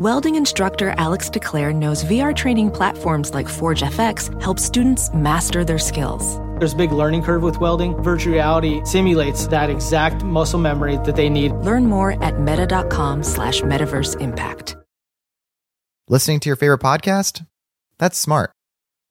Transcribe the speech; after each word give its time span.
Welding 0.00 0.36
instructor 0.36 0.94
Alex 0.96 1.28
DeClaire 1.28 1.74
knows 1.74 2.04
VR 2.04 2.34
training 2.34 2.70
platforms 2.70 3.34
like 3.34 3.46
Forge 3.46 3.82
FX 3.82 4.32
help 4.40 4.58
students 4.58 5.12
master 5.12 5.62
their 5.62 5.78
skills. 5.78 6.38
There's 6.58 6.72
a 6.72 6.76
big 6.76 6.90
learning 6.90 7.22
curve 7.22 7.42
with 7.42 7.60
welding. 7.60 8.02
Virtual 8.02 8.32
reality 8.32 8.82
simulates 8.84 9.46
that 9.48 9.68
exact 9.68 10.24
muscle 10.24 10.58
memory 10.58 10.96
that 11.04 11.16
they 11.16 11.28
need. 11.28 11.52
Learn 11.52 11.84
more 11.84 12.12
at 12.24 12.40
meta.com 12.40 13.22
slash 13.22 13.60
metaverse 13.60 14.18
impact. 14.22 14.74
Listening 16.08 16.40
to 16.40 16.48
your 16.48 16.56
favorite 16.56 16.80
podcast? 16.80 17.44
That's 17.98 18.18
smart. 18.18 18.52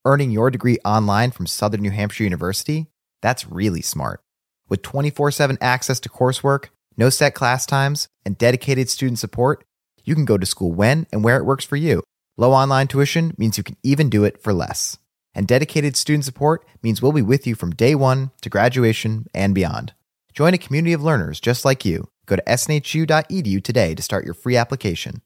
Earning 0.06 0.32
your 0.32 0.50
degree 0.50 0.80
online 0.84 1.30
from 1.30 1.46
Southern 1.46 1.84
New 1.84 1.92
Hampshire 1.92 2.24
University? 2.24 2.88
That's 3.22 3.46
really 3.46 3.84
smart. 3.84 4.22
With 4.68 4.82
24 4.82 5.30
7 5.30 5.60
access 5.62 6.00
to 6.00 6.10
coursework, 6.10 6.70
no 6.98 7.12
set 7.12 7.36
class 7.36 7.68
times, 7.68 8.08
and 8.26 8.40
dedicated 8.40 8.90
student 8.90 9.20
support, 9.20 9.64
you 10.04 10.16
can 10.16 10.26
go 10.26 10.38
to 10.38 10.46
school 10.46 10.72
when 10.72 11.08
and 11.12 11.24
where 11.24 11.38
it 11.38 11.46
works 11.46 11.66
for 11.66 11.76
you. 11.76 12.04
Low 12.38 12.54
online 12.54 12.88
tuition 12.88 13.34
means 13.38 13.58
you 13.58 13.64
can 13.64 13.78
even 13.84 14.10
do 14.10 14.24
it 14.24 14.42
for 14.42 14.54
less. 14.54 14.98
And 15.34 15.48
dedicated 15.48 15.96
student 15.96 16.26
support 16.26 16.66
means 16.82 17.02
we'll 17.02 17.12
be 17.12 17.22
with 17.22 17.46
you 17.46 17.56
from 17.56 17.72
day 17.72 17.96
one 17.96 18.32
to 18.42 18.50
graduation 18.50 19.28
and 19.34 19.54
beyond. 19.54 19.94
Join 20.34 20.54
a 20.54 20.58
community 20.58 20.94
of 20.94 21.04
learners 21.04 21.40
just 21.40 21.66
like 21.66 21.86
you. 21.86 22.08
Go 22.26 22.36
to 22.36 22.44
snhu.edu 22.44 23.64
today 23.64 23.96
to 23.96 24.02
start 24.02 24.26
your 24.26 24.34
free 24.34 24.56
application. 24.56 25.22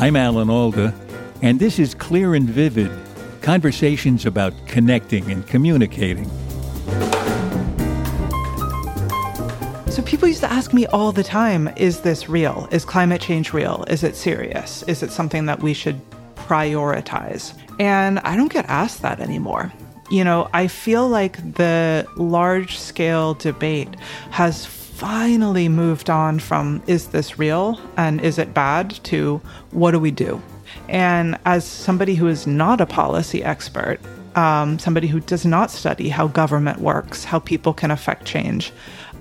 I'm 0.00 0.16
Alan 0.16 0.48
Alda, 0.48 0.94
and 1.42 1.60
this 1.60 1.78
is 1.78 1.94
Clear 1.94 2.34
and 2.34 2.48
Vivid 2.48 2.90
conversations 3.42 4.26
about 4.26 4.54
connecting 4.66 5.30
and 5.30 5.46
communicating. 5.46 6.30
So 9.90 10.02
people 10.02 10.28
used 10.28 10.40
to 10.42 10.52
ask 10.52 10.72
me 10.72 10.86
all 10.86 11.10
the 11.10 11.24
time 11.24 11.68
is 11.74 12.02
this 12.02 12.28
real? 12.28 12.68
Is 12.70 12.84
climate 12.84 13.20
change 13.20 13.52
real? 13.52 13.84
Is 13.88 14.04
it 14.04 14.14
serious? 14.14 14.84
Is 14.84 15.02
it 15.02 15.10
something 15.10 15.46
that 15.46 15.60
we 15.60 15.74
should 15.74 16.00
prioritize? 16.36 17.54
And 17.80 18.20
I 18.20 18.36
don't 18.36 18.52
get 18.52 18.66
asked 18.68 19.02
that 19.02 19.18
anymore. 19.18 19.72
You 20.08 20.22
know, 20.22 20.48
I 20.52 20.68
feel 20.68 21.08
like 21.08 21.54
the 21.54 22.06
large 22.16 22.78
scale 22.78 23.34
debate 23.34 23.88
has 24.30 24.64
finally 24.64 25.68
moved 25.68 26.08
on 26.08 26.38
from 26.38 26.84
is 26.86 27.08
this 27.08 27.36
real 27.36 27.80
and 27.96 28.20
is 28.20 28.38
it 28.38 28.54
bad 28.54 28.90
to 29.04 29.40
what 29.72 29.90
do 29.90 29.98
we 29.98 30.12
do? 30.12 30.40
And 30.88 31.36
as 31.44 31.64
somebody 31.64 32.14
who 32.14 32.28
is 32.28 32.46
not 32.46 32.80
a 32.80 32.86
policy 32.86 33.42
expert, 33.42 33.98
um, 34.36 34.78
somebody 34.78 35.08
who 35.08 35.18
does 35.18 35.44
not 35.44 35.72
study 35.72 36.08
how 36.08 36.28
government 36.28 36.78
works, 36.78 37.24
how 37.24 37.40
people 37.40 37.72
can 37.74 37.90
affect 37.90 38.24
change, 38.24 38.72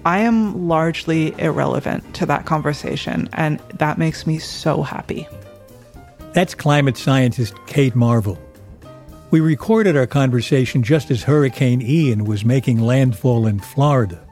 I 0.06 0.20
am 0.20 0.68
largely 0.68 1.34
irrelevant 1.40 2.14
to 2.16 2.26
that 2.26 2.46
conversation. 2.46 3.30
And 3.34 3.60
that 3.76 3.98
makes 3.98 4.26
me 4.26 4.40
so 4.40 4.82
happy. 4.82 5.28
That's 6.34 6.56
climate 6.56 6.98
scientist 6.98 7.56
Kate 7.66 7.96
Marvel. 7.96 8.38
We 9.32 9.40
recorded 9.40 9.96
our 9.96 10.08
conversation 10.08 10.82
just 10.82 11.12
as 11.12 11.24
Hurricane 11.24 11.82
Ian 11.82 12.26
was 12.26 12.46
making 12.46 12.80
landfall 12.80 13.46
in 13.46 13.60
Florida. 13.60 14.26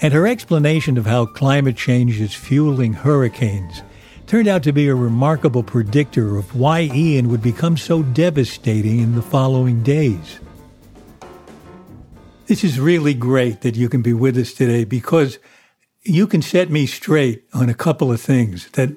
And 0.00 0.12
her 0.12 0.26
explanation 0.26 0.96
of 0.96 1.06
how 1.06 1.26
climate 1.26 1.76
change 1.76 2.20
is 2.20 2.34
fueling 2.34 2.92
hurricanes 2.92 3.82
turned 4.26 4.46
out 4.46 4.62
to 4.62 4.72
be 4.72 4.88
a 4.88 4.94
remarkable 4.94 5.62
predictor 5.62 6.36
of 6.36 6.54
why 6.54 6.82
Ian 6.82 7.28
would 7.30 7.42
become 7.42 7.76
so 7.76 8.02
devastating 8.02 9.00
in 9.00 9.14
the 9.14 9.22
following 9.22 9.82
days. 9.82 10.40
This 12.48 12.64
is 12.64 12.80
really 12.80 13.12
great 13.12 13.60
that 13.60 13.76
you 13.76 13.90
can 13.90 14.00
be 14.00 14.14
with 14.14 14.38
us 14.38 14.54
today 14.54 14.84
because 14.84 15.38
you 16.02 16.26
can 16.26 16.40
set 16.40 16.70
me 16.70 16.86
straight 16.86 17.44
on 17.52 17.68
a 17.68 17.74
couple 17.74 18.10
of 18.10 18.22
things 18.22 18.70
that 18.70 18.96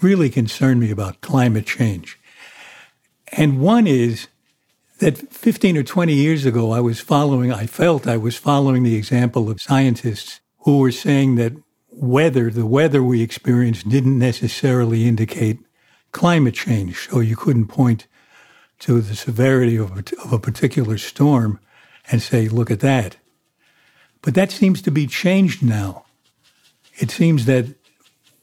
really 0.00 0.30
concern 0.30 0.78
me 0.78 0.90
about 0.90 1.20
climate 1.20 1.66
change. 1.66 2.18
And 3.32 3.60
one 3.60 3.86
is 3.86 4.28
that 4.98 5.18
15 5.30 5.76
or 5.76 5.82
20 5.82 6.14
years 6.14 6.46
ago, 6.46 6.72
I 6.72 6.80
was 6.80 7.00
following, 7.00 7.52
I 7.52 7.66
felt 7.66 8.06
I 8.06 8.16
was 8.16 8.38
following 8.38 8.82
the 8.82 8.96
example 8.96 9.50
of 9.50 9.60
scientists 9.60 10.40
who 10.60 10.78
were 10.78 10.90
saying 10.90 11.34
that 11.34 11.52
weather, 11.90 12.48
the 12.48 12.64
weather 12.64 13.02
we 13.02 13.20
experienced, 13.20 13.90
didn't 13.90 14.18
necessarily 14.18 15.06
indicate 15.06 15.58
climate 16.12 16.54
change. 16.54 17.10
So 17.10 17.20
you 17.20 17.36
couldn't 17.36 17.66
point 17.66 18.06
to 18.78 19.02
the 19.02 19.14
severity 19.14 19.76
of 19.76 19.90
a, 19.98 20.02
of 20.24 20.32
a 20.32 20.38
particular 20.38 20.96
storm 20.96 21.60
and 22.10 22.20
say, 22.20 22.48
look 22.48 22.70
at 22.70 22.80
that. 22.80 23.16
But 24.22 24.34
that 24.34 24.50
seems 24.50 24.82
to 24.82 24.90
be 24.90 25.06
changed 25.06 25.62
now. 25.62 26.04
It 26.98 27.10
seems 27.10 27.46
that 27.46 27.66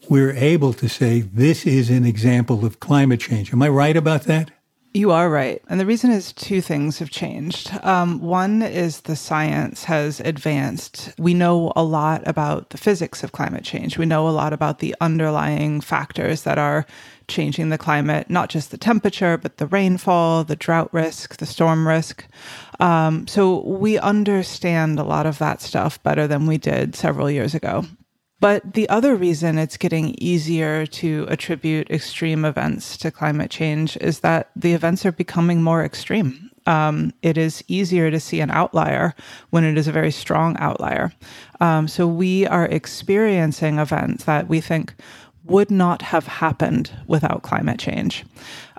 we're 0.10 0.32
able 0.32 0.74
to 0.74 0.88
say 0.88 1.22
this 1.22 1.66
is 1.66 1.90
an 1.90 2.06
example 2.06 2.66
of 2.66 2.80
climate 2.80 3.20
change. 3.20 3.54
Am 3.54 3.62
I 3.62 3.70
right 3.70 3.96
about 3.96 4.24
that? 4.24 4.52
You 4.94 5.12
are 5.12 5.30
right. 5.30 5.62
And 5.70 5.80
the 5.80 5.86
reason 5.86 6.10
is 6.10 6.34
two 6.34 6.60
things 6.60 6.98
have 7.00 7.12
changed. 7.12 7.72
Um, 7.84 8.20
one 8.20 8.64
is 8.64 9.02
the 9.02 9.16
science 9.16 9.84
has 9.84 10.20
advanced. 10.22 11.14
We 11.20 11.36
know 11.36 11.72
a 11.76 11.84
lot 11.84 12.28
about 12.28 12.72
the 12.72 12.80
physics 12.80 13.24
of 13.24 13.32
climate 13.32 13.64
change. 13.64 13.98
We 13.98 14.08
know 14.08 14.28
a 14.28 14.32
lot 14.32 14.54
about 14.54 14.80
the 14.80 14.96
underlying 15.00 15.82
factors 15.82 16.44
that 16.44 16.58
are 16.58 16.86
changing 17.28 17.70
the 17.70 17.78
climate, 17.78 18.30
not 18.30 18.50
just 18.50 18.72
the 18.72 18.78
temperature, 18.78 19.38
but 19.38 19.58
the 19.58 19.68
rainfall, 19.68 20.44
the 20.44 20.56
drought 20.56 20.92
risk, 20.94 21.38
the 21.38 21.46
storm 21.46 21.88
risk. 21.88 22.26
Um, 22.80 23.28
so 23.28 23.62
we 23.68 24.00
understand 24.00 24.98
a 24.98 25.04
lot 25.04 25.26
of 25.26 25.38
that 25.38 25.62
stuff 25.62 26.02
better 26.02 26.26
than 26.28 26.48
we 26.48 26.58
did 26.58 26.96
several 26.96 27.30
years 27.30 27.54
ago. 27.54 27.86
But 28.40 28.74
the 28.74 28.88
other 28.90 29.16
reason 29.16 29.58
it's 29.58 29.78
getting 29.78 30.16
easier 30.20 30.86
to 30.86 31.26
attribute 31.30 31.90
extreme 31.90 32.46
events 32.46 32.96
to 32.98 33.12
climate 33.12 33.50
change 33.50 33.98
is 33.98 34.20
that 34.20 34.52
the 34.56 34.74
events 34.74 35.06
are 35.06 35.12
becoming 35.12 35.64
more 35.64 35.84
extreme. 35.84 36.52
Um, 36.68 37.14
it 37.22 37.38
is 37.38 37.64
easier 37.68 38.12
to 38.12 38.20
see 38.20 38.42
an 38.42 38.52
outlier 38.52 39.16
when 39.50 39.64
it 39.64 39.78
is 39.78 39.88
a 39.88 39.92
very 39.92 40.12
strong 40.12 40.58
outlier. 40.60 41.14
Um, 41.62 41.88
so 41.88 42.06
we 42.06 42.46
are 42.46 42.66
experiencing 42.66 43.80
events 43.80 44.26
that 44.26 44.48
we 44.48 44.60
think 44.60 44.94
would 45.48 45.72
not 45.72 46.02
have 46.02 46.28
happened 46.28 46.92
without 47.08 47.42
climate 47.44 47.80
change. 47.80 48.26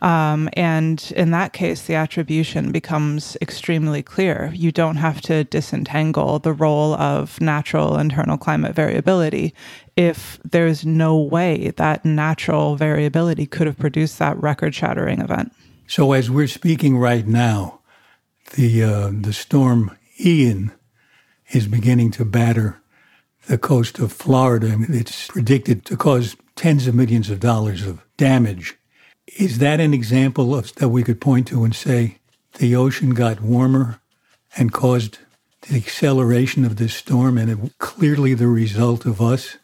Um, 0.03 0.49
and 0.53 1.13
in 1.17 1.31
that 1.33 1.53
case, 1.53 1.83
the 1.83 1.95
attribution 1.95 2.71
becomes 2.71 3.37
extremely 3.41 4.03
clear. 4.03 4.53
You 4.55 4.71
don't 4.71 4.97
have 4.97 5.21
to 5.23 5.45
disentangle 5.45 6.39
the 6.39 6.53
role 6.53 6.95
of 6.95 7.41
natural 7.41 7.99
internal 7.99 8.39
climate 8.39 8.75
variability 8.75 9.55
if 9.97 10.39
there's 10.45 10.87
no 10.87 11.19
way 11.19 11.73
that 11.77 12.05
natural 12.05 12.77
variability 12.77 13.47
could 13.47 13.67
have 13.67 13.79
produced 13.79 14.19
that 14.19 14.41
record 14.41 14.75
shattering 14.75 15.21
event. 15.21 15.53
So, 15.87 16.13
as 16.13 16.31
we're 16.31 16.49
speaking 16.49 16.99
right 16.99 17.27
now, 17.27 17.81
the, 18.55 18.85
uh, 18.85 19.11
the 19.13 19.33
storm 19.33 19.97
Ian 20.21 20.73
is 21.51 21.67
beginning 21.67 22.11
to 22.13 22.25
batter 22.25 22.81
the 23.47 23.59
coast 23.59 23.99
of 23.99 24.13
Florida. 24.13 24.77
It's 24.89 25.29
predicted 25.29 25.85
to 25.87 25.97
cause 25.97 26.37
tens 26.59 26.89
of 26.89 26.95
millions 26.95 27.31
of 27.31 27.39
dollars 27.39 27.87
of 27.87 28.05
damage. 28.17 28.77
Is 29.39 29.59
that 29.59 29.79
an 29.79 29.95
example 29.95 30.57
of, 30.57 30.75
that 30.75 30.89
we 30.89 31.05
could 31.05 31.21
point 31.21 31.47
to 31.49 31.63
and 31.63 31.75
say 31.75 32.19
the 32.59 32.75
ocean 32.75 33.11
got 33.11 33.41
warmer 33.41 34.01
and 34.57 34.73
caused 34.73 35.19
the 35.63 35.77
acceleration 35.77 36.65
of 36.65 36.77
this 36.77 36.95
storm, 36.95 37.39
and 37.39 37.49
it 37.49 37.79
clearly 37.79 38.35
the 38.35 38.49
result 38.49 39.07
of 39.07 39.21
us 39.23 39.57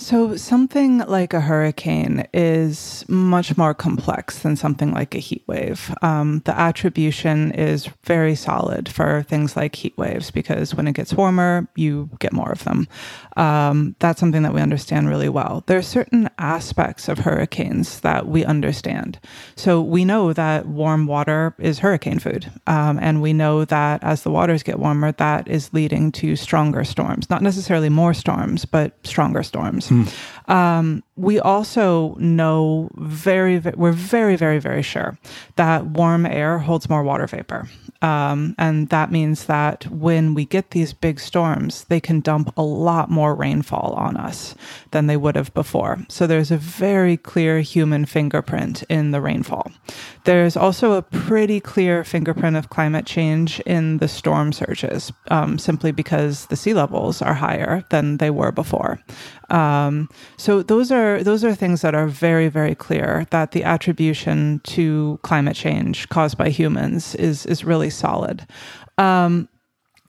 so, 0.00 0.36
something 0.36 0.98
like 0.98 1.34
a 1.34 1.40
hurricane 1.40 2.24
is 2.32 3.04
much 3.08 3.56
more 3.56 3.74
complex 3.74 4.38
than 4.38 4.54
something 4.54 4.92
like 4.92 5.12
a 5.16 5.18
heat 5.18 5.42
wave. 5.48 5.92
Um, 6.02 6.40
the 6.44 6.56
attribution 6.56 7.50
is 7.50 7.88
very 8.04 8.36
solid 8.36 8.88
for 8.88 9.24
things 9.24 9.56
like 9.56 9.74
heat 9.74 9.98
waves 9.98 10.30
because 10.30 10.72
when 10.72 10.86
it 10.86 10.92
gets 10.92 11.14
warmer, 11.14 11.66
you 11.74 12.10
get 12.20 12.32
more 12.32 12.52
of 12.52 12.62
them. 12.62 12.86
Um, 13.36 13.96
that's 13.98 14.20
something 14.20 14.44
that 14.44 14.54
we 14.54 14.60
understand 14.60 15.08
really 15.08 15.28
well. 15.28 15.64
There 15.66 15.78
are 15.78 15.82
certain 15.82 16.30
aspects 16.38 17.08
of 17.08 17.18
hurricanes 17.18 17.98
that 18.00 18.28
we 18.28 18.44
understand. 18.44 19.18
So, 19.56 19.82
we 19.82 20.04
know 20.04 20.32
that 20.32 20.66
warm 20.66 21.08
water 21.08 21.56
is 21.58 21.80
hurricane 21.80 22.20
food. 22.20 22.48
Um, 22.68 23.00
and 23.02 23.20
we 23.20 23.32
know 23.32 23.64
that 23.64 24.04
as 24.04 24.22
the 24.22 24.30
waters 24.30 24.62
get 24.62 24.78
warmer, 24.78 25.10
that 25.10 25.48
is 25.48 25.72
leading 25.72 26.12
to 26.12 26.36
stronger 26.36 26.84
storms, 26.84 27.28
not 27.28 27.42
necessarily 27.42 27.88
more 27.88 28.14
storms, 28.14 28.64
but 28.64 28.94
stronger 29.04 29.42
storms. 29.42 29.87
Um, 30.46 31.02
we 31.18 31.40
also 31.40 32.14
know 32.18 32.88
very, 32.94 33.58
we're 33.58 33.92
very, 33.92 34.36
very, 34.36 34.60
very 34.60 34.82
sure 34.82 35.18
that 35.56 35.84
warm 35.84 36.24
air 36.24 36.58
holds 36.58 36.88
more 36.88 37.02
water 37.02 37.26
vapor. 37.26 37.68
Um, 38.00 38.54
and 38.58 38.88
that 38.90 39.10
means 39.10 39.46
that 39.46 39.84
when 39.90 40.32
we 40.34 40.44
get 40.44 40.70
these 40.70 40.92
big 40.92 41.18
storms, 41.18 41.84
they 41.88 41.98
can 41.98 42.20
dump 42.20 42.52
a 42.56 42.62
lot 42.62 43.10
more 43.10 43.34
rainfall 43.34 43.94
on 43.94 44.16
us 44.16 44.54
than 44.92 45.08
they 45.08 45.16
would 45.16 45.34
have 45.34 45.52
before. 45.52 45.98
So 46.08 46.26
there's 46.26 46.52
a 46.52 46.56
very 46.56 47.16
clear 47.16 47.60
human 47.60 48.04
fingerprint 48.04 48.84
in 48.84 49.10
the 49.10 49.20
rainfall. 49.20 49.72
There's 50.24 50.56
also 50.56 50.92
a 50.92 51.02
pretty 51.02 51.58
clear 51.58 52.04
fingerprint 52.04 52.56
of 52.56 52.70
climate 52.70 53.06
change 53.06 53.58
in 53.60 53.98
the 53.98 54.08
storm 54.08 54.52
surges, 54.52 55.12
um, 55.32 55.58
simply 55.58 55.90
because 55.90 56.46
the 56.46 56.56
sea 56.56 56.74
levels 56.74 57.20
are 57.20 57.34
higher 57.34 57.84
than 57.90 58.18
they 58.18 58.30
were 58.30 58.52
before. 58.52 59.00
Um, 59.50 60.08
so 60.36 60.62
those 60.62 60.92
are 60.92 61.07
those 61.22 61.44
are 61.44 61.54
things 61.54 61.80
that 61.82 61.94
are 61.94 62.06
very 62.06 62.48
very 62.48 62.74
clear 62.74 63.26
that 63.30 63.52
the 63.52 63.64
attribution 63.64 64.60
to 64.64 65.18
climate 65.22 65.56
change 65.56 66.08
caused 66.08 66.36
by 66.36 66.48
humans 66.48 67.14
is 67.14 67.46
is 67.46 67.64
really 67.64 67.90
solid. 67.90 68.46
Um, 68.98 69.48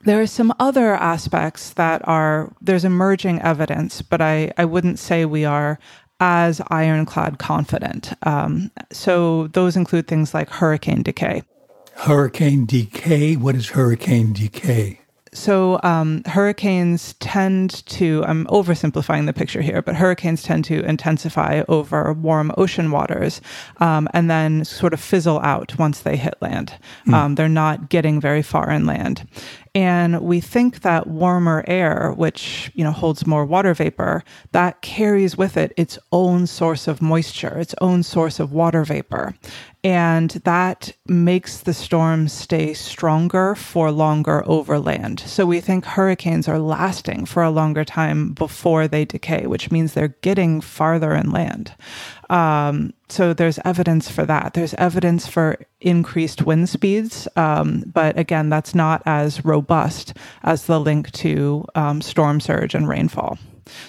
there 0.04 0.20
are 0.20 0.26
some 0.26 0.52
other 0.58 0.94
aspects 0.94 1.74
that 1.74 2.06
are 2.08 2.52
there's 2.60 2.84
emerging 2.84 3.40
evidence, 3.42 4.02
but 4.02 4.20
I 4.20 4.52
I 4.56 4.64
wouldn't 4.64 4.98
say 4.98 5.24
we 5.24 5.44
are 5.44 5.78
as 6.20 6.60
ironclad 6.68 7.38
confident. 7.38 8.12
Um, 8.22 8.70
so 8.92 9.48
those 9.48 9.76
include 9.76 10.06
things 10.06 10.34
like 10.34 10.50
hurricane 10.50 11.02
decay. 11.02 11.42
Hurricane 11.94 12.66
decay. 12.66 13.36
What 13.36 13.56
is 13.56 13.70
hurricane 13.70 14.32
decay? 14.32 14.99
So 15.32 15.78
um, 15.84 16.22
hurricanes 16.26 17.14
tend 17.20 17.86
to, 17.86 18.24
I'm 18.26 18.46
oversimplifying 18.46 19.26
the 19.26 19.32
picture 19.32 19.62
here, 19.62 19.80
but 19.80 19.94
hurricanes 19.94 20.42
tend 20.42 20.64
to 20.66 20.84
intensify 20.84 21.62
over 21.68 22.12
warm 22.12 22.52
ocean 22.56 22.90
waters 22.90 23.40
um, 23.78 24.08
and 24.12 24.28
then 24.28 24.64
sort 24.64 24.92
of 24.92 25.00
fizzle 25.00 25.38
out 25.40 25.78
once 25.78 26.00
they 26.00 26.16
hit 26.16 26.34
land. 26.40 26.74
Mm. 27.06 27.14
Um, 27.14 27.34
they're 27.36 27.48
not 27.48 27.90
getting 27.90 28.20
very 28.20 28.42
far 28.42 28.70
inland. 28.70 29.28
And 29.74 30.20
we 30.20 30.40
think 30.40 30.80
that 30.80 31.06
warmer 31.06 31.64
air, 31.66 32.12
which, 32.16 32.72
you 32.74 32.82
know, 32.82 32.90
holds 32.90 33.26
more 33.26 33.44
water 33.44 33.72
vapor, 33.72 34.24
that 34.52 34.82
carries 34.82 35.36
with 35.36 35.56
it 35.56 35.72
its 35.76 35.98
own 36.10 36.46
source 36.46 36.88
of 36.88 37.00
moisture, 37.00 37.58
its 37.58 37.74
own 37.80 38.02
source 38.02 38.40
of 38.40 38.52
water 38.52 38.84
vapor. 38.84 39.34
And 39.82 40.30
that 40.44 40.92
makes 41.06 41.58
the 41.58 41.72
storms 41.72 42.32
stay 42.32 42.74
stronger 42.74 43.54
for 43.54 43.90
longer 43.90 44.42
over 44.46 44.78
land. 44.78 45.20
So 45.20 45.46
we 45.46 45.60
think 45.60 45.84
hurricanes 45.84 46.48
are 46.48 46.58
lasting 46.58 47.26
for 47.26 47.42
a 47.42 47.50
longer 47.50 47.84
time 47.84 48.32
before 48.32 48.88
they 48.88 49.04
decay, 49.04 49.46
which 49.46 49.70
means 49.70 49.94
they're 49.94 50.16
getting 50.20 50.60
farther 50.60 51.14
inland. 51.14 51.74
Um, 52.30 52.94
so 53.08 53.34
there's 53.34 53.58
evidence 53.64 54.08
for 54.08 54.24
that. 54.24 54.54
There's 54.54 54.72
evidence 54.74 55.26
for 55.26 55.58
increased 55.80 56.42
wind 56.42 56.68
speeds, 56.68 57.26
um, 57.34 57.82
but 57.92 58.16
again, 58.16 58.48
that's 58.48 58.72
not 58.72 59.02
as 59.04 59.44
robust 59.44 60.14
as 60.44 60.66
the 60.66 60.78
link 60.78 61.10
to 61.10 61.66
um, 61.74 62.00
storm 62.00 62.40
surge 62.40 62.74
and 62.74 62.88
rainfall. 62.88 63.36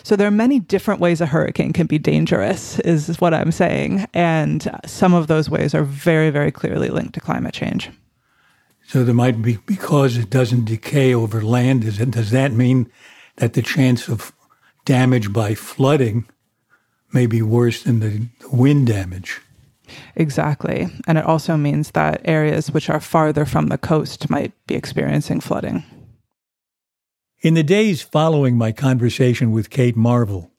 So 0.04 0.16
there 0.16 0.28
are 0.28 0.32
many 0.32 0.60
different 0.60 1.00
ways 1.00 1.22
a 1.22 1.28
hurricane 1.28 1.72
can 1.72 1.86
be 1.86 2.00
dangerous, 2.00 2.80
is 2.80 3.22
what 3.22 3.34
I'm 3.34 3.52
saying, 3.52 4.08
and 4.14 4.70
some 4.86 5.14
of 5.14 5.28
those 5.28 5.50
ways 5.50 5.76
are 5.76 5.84
very, 5.84 6.32
very 6.32 6.52
clearly 6.52 6.90
linked 6.90 7.14
to 7.14 7.20
climate 7.20 7.54
change. 7.54 7.92
So 8.88 9.04
there 9.04 9.16
might 9.16 9.42
be 9.42 9.58
because 9.68 10.18
it 10.18 10.30
doesn't 10.32 10.66
decay 10.66 11.14
over 11.14 11.42
land. 11.42 11.86
It, 11.86 12.12
does 12.12 12.32
that 12.32 12.52
mean 12.52 12.92
that 13.38 13.54
the 13.54 13.62
chance 13.62 14.08
of 14.08 14.34
damage 14.86 15.32
by 15.32 15.54
flooding 15.54 16.28
may 17.14 17.26
be 17.26 17.42
worse 17.42 17.84
than 17.84 18.00
the 18.00 18.28
wind 18.52 18.88
damage. 18.88 19.42
Exactly. 20.16 20.88
And 21.08 21.18
it 21.18 21.26
also 21.26 21.58
means 21.58 21.92
that 21.92 22.22
areas 22.26 22.72
which 22.72 22.90
are 22.90 23.00
farther 23.00 23.46
from 23.46 23.68
the 23.68 23.78
coast 23.78 24.30
might 24.30 24.54
be 24.68 24.76
experiencing 24.76 25.42
flooding. 25.42 25.84
In 27.42 27.56
the 27.56 27.64
days 27.64 28.02
following 28.02 28.58
my 28.58 28.72
conversation 28.72 29.52
with 29.52 29.70
Kate 29.70 29.96
Marvel, 29.96 30.52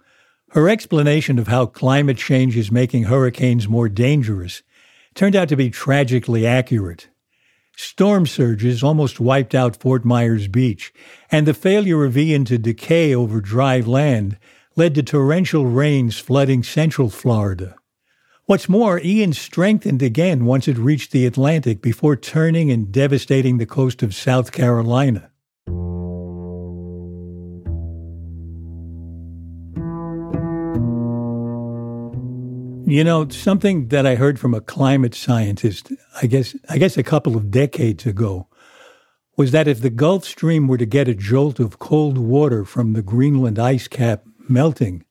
her 0.50 0.68
explanation 0.68 1.38
of 1.38 1.48
how 1.48 1.66
climate 1.66 2.18
change 2.18 2.56
is 2.56 2.70
making 2.70 3.04
hurricanes 3.04 3.68
more 3.68 3.88
dangerous 3.88 4.62
turned 5.14 5.36
out 5.36 5.48
to 5.48 5.56
be 5.56 5.70
tragically 5.70 6.46
accurate. 6.46 7.08
Storm 7.76 8.26
surges 8.26 8.82
almost 8.82 9.18
wiped 9.18 9.54
out 9.54 9.76
Fort 9.76 10.04
Myers 10.04 10.48
Beach, 10.48 10.92
and 11.30 11.46
the 11.46 11.54
failure 11.54 12.04
of 12.04 12.18
Ian 12.18 12.44
to 12.46 12.58
decay 12.58 13.14
over 13.14 13.40
dry 13.40 13.80
land 13.80 14.38
led 14.76 14.94
to 14.94 15.02
torrential 15.02 15.66
rains 15.66 16.18
flooding 16.18 16.62
central 16.62 17.10
Florida. 17.10 17.76
What's 18.46 18.68
more, 18.68 19.00
Ian 19.00 19.32
strengthened 19.34 20.02
again 20.02 20.44
once 20.44 20.66
it 20.66 20.76
reached 20.76 21.12
the 21.12 21.26
Atlantic 21.26 21.80
before 21.80 22.16
turning 22.16 22.70
and 22.70 22.90
devastating 22.90 23.58
the 23.58 23.66
coast 23.66 24.02
of 24.02 24.14
South 24.14 24.50
Carolina. 24.50 25.30
You 32.84 33.04
know, 33.04 33.28
something 33.30 33.88
that 33.88 34.06
I 34.06 34.16
heard 34.16 34.38
from 34.38 34.52
a 34.52 34.60
climate 34.60 35.14
scientist, 35.14 35.92
I 36.20 36.26
guess 36.26 36.54
I 36.68 36.76
guess 36.76 36.98
a 36.98 37.02
couple 37.02 37.36
of 37.36 37.50
decades 37.50 38.04
ago, 38.04 38.48
was 39.36 39.50
that 39.52 39.66
if 39.66 39.80
the 39.80 39.88
Gulf 39.88 40.24
Stream 40.24 40.68
were 40.68 40.76
to 40.76 40.84
get 40.84 41.08
a 41.08 41.14
jolt 41.14 41.58
of 41.58 41.78
cold 41.78 42.18
water 42.18 42.66
from 42.66 42.92
the 42.92 43.00
Greenland 43.00 43.58
ice 43.58 43.88
cap 43.88 44.24
melting. 44.48 45.04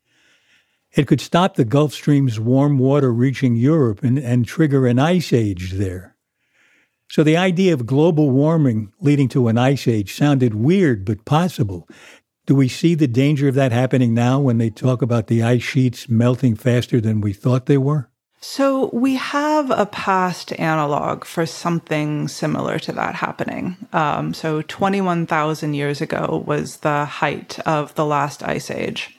It 0.93 1.07
could 1.07 1.21
stop 1.21 1.55
the 1.55 1.65
Gulf 1.65 1.93
Stream's 1.93 2.39
warm 2.39 2.77
water 2.77 3.13
reaching 3.13 3.55
Europe 3.55 4.03
and, 4.03 4.19
and 4.19 4.45
trigger 4.45 4.85
an 4.87 4.99
ice 4.99 5.31
age 5.31 5.73
there. 5.73 6.15
So 7.09 7.23
the 7.23 7.37
idea 7.37 7.73
of 7.73 7.85
global 7.85 8.29
warming 8.29 8.91
leading 8.99 9.29
to 9.29 9.47
an 9.47 9.57
ice 9.57 9.87
age 9.87 10.13
sounded 10.13 10.53
weird 10.53 11.05
but 11.05 11.25
possible. 11.25 11.87
Do 12.45 12.55
we 12.55 12.67
see 12.67 12.95
the 12.95 13.07
danger 13.07 13.47
of 13.47 13.55
that 13.55 13.71
happening 13.71 14.13
now 14.13 14.39
when 14.39 14.57
they 14.57 14.69
talk 14.69 15.01
about 15.01 15.27
the 15.27 15.43
ice 15.43 15.63
sheets 15.63 16.09
melting 16.09 16.55
faster 16.55 16.99
than 16.99 17.21
we 17.21 17.33
thought 17.33 17.65
they 17.65 17.77
were? 17.77 18.10
So 18.43 18.89
we 18.91 19.15
have 19.15 19.69
a 19.69 19.85
past 19.85 20.51
analog 20.59 21.25
for 21.25 21.45
something 21.45 22.27
similar 22.27 22.79
to 22.79 22.91
that 22.93 23.13
happening. 23.13 23.77
Um, 23.93 24.33
so 24.33 24.63
21,000 24.63 25.75
years 25.75 26.01
ago 26.01 26.43
was 26.47 26.77
the 26.77 27.05
height 27.05 27.59
of 27.67 27.93
the 27.93 28.05
last 28.05 28.41
ice 28.41 28.71
age. 28.71 29.15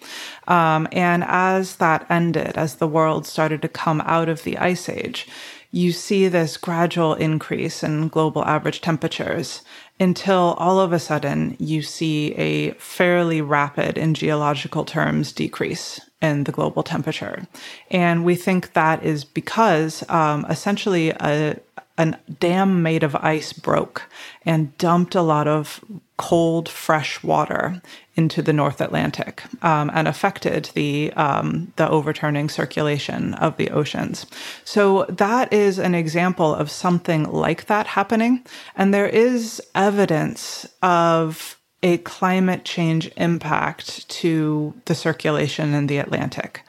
Um, 0.48 0.88
and 0.90 1.22
as 1.22 1.76
that 1.76 2.04
ended, 2.10 2.56
as 2.56 2.76
the 2.76 2.88
world 2.88 3.24
started 3.24 3.62
to 3.62 3.69
come 3.69 4.00
out 4.06 4.28
of 4.28 4.42
the 4.42 4.58
ice 4.58 4.88
age, 4.88 5.28
you 5.70 5.92
see 5.92 6.26
this 6.26 6.56
gradual 6.56 7.14
increase 7.14 7.84
in 7.84 8.08
global 8.08 8.44
average 8.44 8.80
temperatures 8.80 9.62
until 10.00 10.56
all 10.58 10.80
of 10.80 10.92
a 10.92 10.98
sudden 10.98 11.56
you 11.60 11.80
see 11.80 12.34
a 12.34 12.72
fairly 12.72 13.40
rapid, 13.40 13.96
in 13.96 14.14
geological 14.14 14.84
terms, 14.84 15.32
decrease 15.32 16.00
in 16.22 16.44
the 16.44 16.52
global 16.52 16.82
temperature. 16.82 17.46
And 17.90 18.24
we 18.24 18.36
think 18.36 18.72
that 18.72 19.02
is 19.02 19.24
because 19.24 20.08
um, 20.08 20.46
essentially 20.48 21.10
a, 21.10 21.58
a 21.98 22.14
dam 22.38 22.82
made 22.82 23.02
of 23.02 23.16
ice 23.16 23.52
broke 23.52 24.08
and 24.46 24.76
dumped 24.78 25.14
a 25.14 25.22
lot 25.22 25.48
of 25.48 25.84
cold, 26.16 26.69
fresh 26.69 27.22
water 27.24 27.82
into 28.14 28.42
the 28.42 28.52
North 28.52 28.80
Atlantic 28.80 29.42
um, 29.64 29.90
and 29.92 30.06
affected 30.06 30.70
the 30.75 31.12
um, 31.14 31.73
the 31.76 31.88
overturning 31.88 32.49
circulation 32.49 33.35
of 33.35 33.56
the 33.56 33.70
oceans. 33.70 34.26
So 34.64 35.04
that 35.08 35.52
is 35.52 35.78
an 35.78 35.94
example 35.94 36.54
of 36.54 36.70
something 36.70 37.25
like 37.25 37.66
that 37.66 37.87
happening, 37.88 38.44
and 38.76 38.94
there 38.94 39.08
is 39.08 39.61
evidence 39.75 40.66
of 40.82 41.58
a 41.82 41.98
climate 41.98 42.64
change 42.64 43.10
impact 43.16 44.08
to 44.08 44.74
the 44.84 44.94
circulation 44.94 45.74
in 45.74 45.86
the 45.86 45.98
Atlantic. 45.98 46.62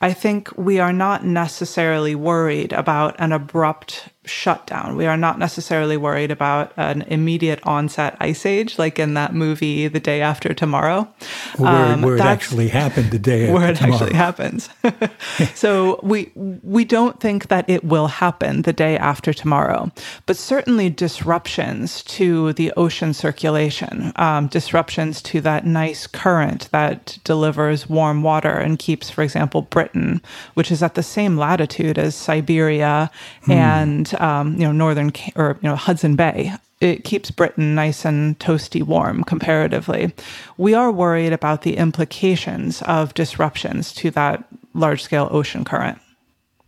I 0.00 0.12
think 0.12 0.56
we 0.56 0.78
are 0.78 0.92
not 0.92 1.24
necessarily 1.24 2.14
worried 2.14 2.72
about 2.72 3.16
an 3.18 3.32
abrupt 3.32 4.08
shutdown. 4.30 4.96
We 4.96 5.06
are 5.06 5.16
not 5.16 5.38
necessarily 5.38 5.96
worried 5.96 6.30
about 6.30 6.72
an 6.76 7.02
immediate 7.02 7.60
onset 7.64 8.16
ice 8.20 8.46
age, 8.46 8.78
like 8.78 8.98
in 8.98 9.14
that 9.14 9.34
movie, 9.34 9.88
The 9.88 10.00
Day 10.00 10.20
After 10.20 10.54
Tomorrow. 10.54 11.08
Where, 11.56 11.70
um, 11.70 12.02
where 12.02 12.16
it 12.16 12.20
actually 12.20 12.68
happened 12.68 13.10
the 13.10 13.18
day 13.18 13.44
after 13.44 13.54
Where 13.54 13.70
it 13.70 13.76
tomorrow. 13.76 13.94
actually 13.94 14.16
happens. 14.16 14.68
so 15.54 16.00
we 16.02 16.30
we 16.34 16.84
don't 16.84 17.20
think 17.20 17.48
that 17.48 17.68
it 17.68 17.84
will 17.84 18.06
happen 18.06 18.62
the 18.62 18.72
day 18.72 18.96
after 18.96 19.32
tomorrow, 19.32 19.90
but 20.26 20.36
certainly 20.36 20.88
disruptions 20.88 22.02
to 22.04 22.52
the 22.54 22.72
ocean 22.76 23.12
circulation, 23.12 24.12
um, 24.16 24.46
disruptions 24.46 25.20
to 25.22 25.40
that 25.40 25.66
nice 25.66 26.06
current 26.06 26.70
that 26.70 27.18
delivers 27.24 27.88
warm 27.88 28.22
water 28.22 28.56
and 28.56 28.78
keeps, 28.78 29.10
for 29.10 29.22
example, 29.22 29.62
Britain, 29.62 30.20
which 30.54 30.70
is 30.70 30.82
at 30.82 30.94
the 30.94 31.02
same 31.02 31.36
latitude 31.36 31.98
as 31.98 32.14
Siberia 32.14 33.10
hmm. 33.44 33.52
and 33.52 34.14
um, 34.20 34.52
you 34.54 34.60
know 34.60 34.72
northern 34.72 35.12
or 35.36 35.58
you 35.62 35.68
know 35.68 35.76
Hudson 35.76 36.16
Bay. 36.16 36.52
It 36.80 37.04
keeps 37.04 37.30
Britain 37.30 37.74
nice 37.74 38.06
and 38.06 38.38
toasty 38.38 38.82
warm 38.82 39.22
comparatively. 39.24 40.14
We 40.56 40.72
are 40.72 40.90
worried 40.90 41.32
about 41.32 41.62
the 41.62 41.76
implications 41.76 42.80
of 42.82 43.12
disruptions 43.12 43.92
to 43.94 44.10
that 44.12 44.44
large 44.72 45.02
scale 45.02 45.28
ocean 45.30 45.64
current. 45.64 45.98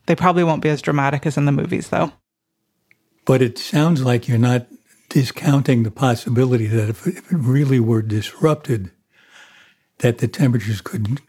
They 0.07 0.15
probably 0.15 0.45
won't 0.45 0.63
be 0.63 0.69
as 0.69 0.83
dramatic 0.83 1.25
as 1.25 1.39
in 1.39 1.47
the 1.47 1.53
movies, 1.53 1.89
though. 1.89 2.13
But 3.25 3.41
it 3.41 3.57
sounds 3.57 4.05
like 4.05 4.29
you're 4.29 4.37
not 4.37 4.67
discounting 5.09 5.83
the 5.83 5.91
possibility 5.91 6.67
that 6.67 6.89
if, 6.89 7.07
if 7.07 7.31
it 7.31 7.37
really 7.37 7.79
were 7.79 8.03
disrupted, 8.03 8.91
that 9.99 10.19
the 10.19 10.29
temperatures 10.29 10.81
could 10.81 11.21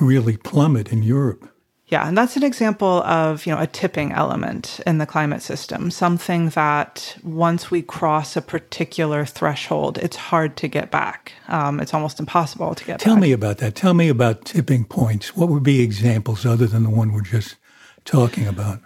really 0.00 0.36
plummet 0.36 0.92
in 0.92 1.02
Europe. 1.02 1.48
Yeah, 1.88 2.06
and 2.06 2.18
that's 2.18 2.36
an 2.36 2.42
example 2.42 3.02
of, 3.04 3.46
you 3.46 3.54
know, 3.54 3.60
a 3.60 3.66
tipping 3.66 4.12
element 4.12 4.78
in 4.86 4.98
the 4.98 5.06
climate 5.06 5.40
system, 5.40 5.90
something 5.90 6.50
that 6.50 7.16
once 7.22 7.70
we 7.70 7.80
cross 7.80 8.36
a 8.36 8.42
particular 8.42 9.24
threshold, 9.24 9.96
it's 9.96 10.16
hard 10.16 10.54
to 10.58 10.68
get 10.68 10.90
back. 10.90 11.32
Um, 11.48 11.80
it's 11.80 11.94
almost 11.94 12.20
impossible 12.20 12.74
to 12.74 12.84
get 12.84 12.94
back. 12.94 13.00
Tell 13.00 13.14
back. 13.14 13.22
me 13.22 13.32
about 13.32 13.58
that. 13.58 13.74
Tell 13.74 13.94
me 13.94 14.10
about 14.10 14.44
tipping 14.44 14.84
points. 14.84 15.34
What 15.34 15.48
would 15.48 15.62
be 15.62 15.80
examples 15.80 16.44
other 16.44 16.66
than 16.66 16.82
the 16.82 16.90
one 16.90 17.12
we're 17.12 17.22
just 17.22 17.56
talking 18.04 18.46
about? 18.46 18.80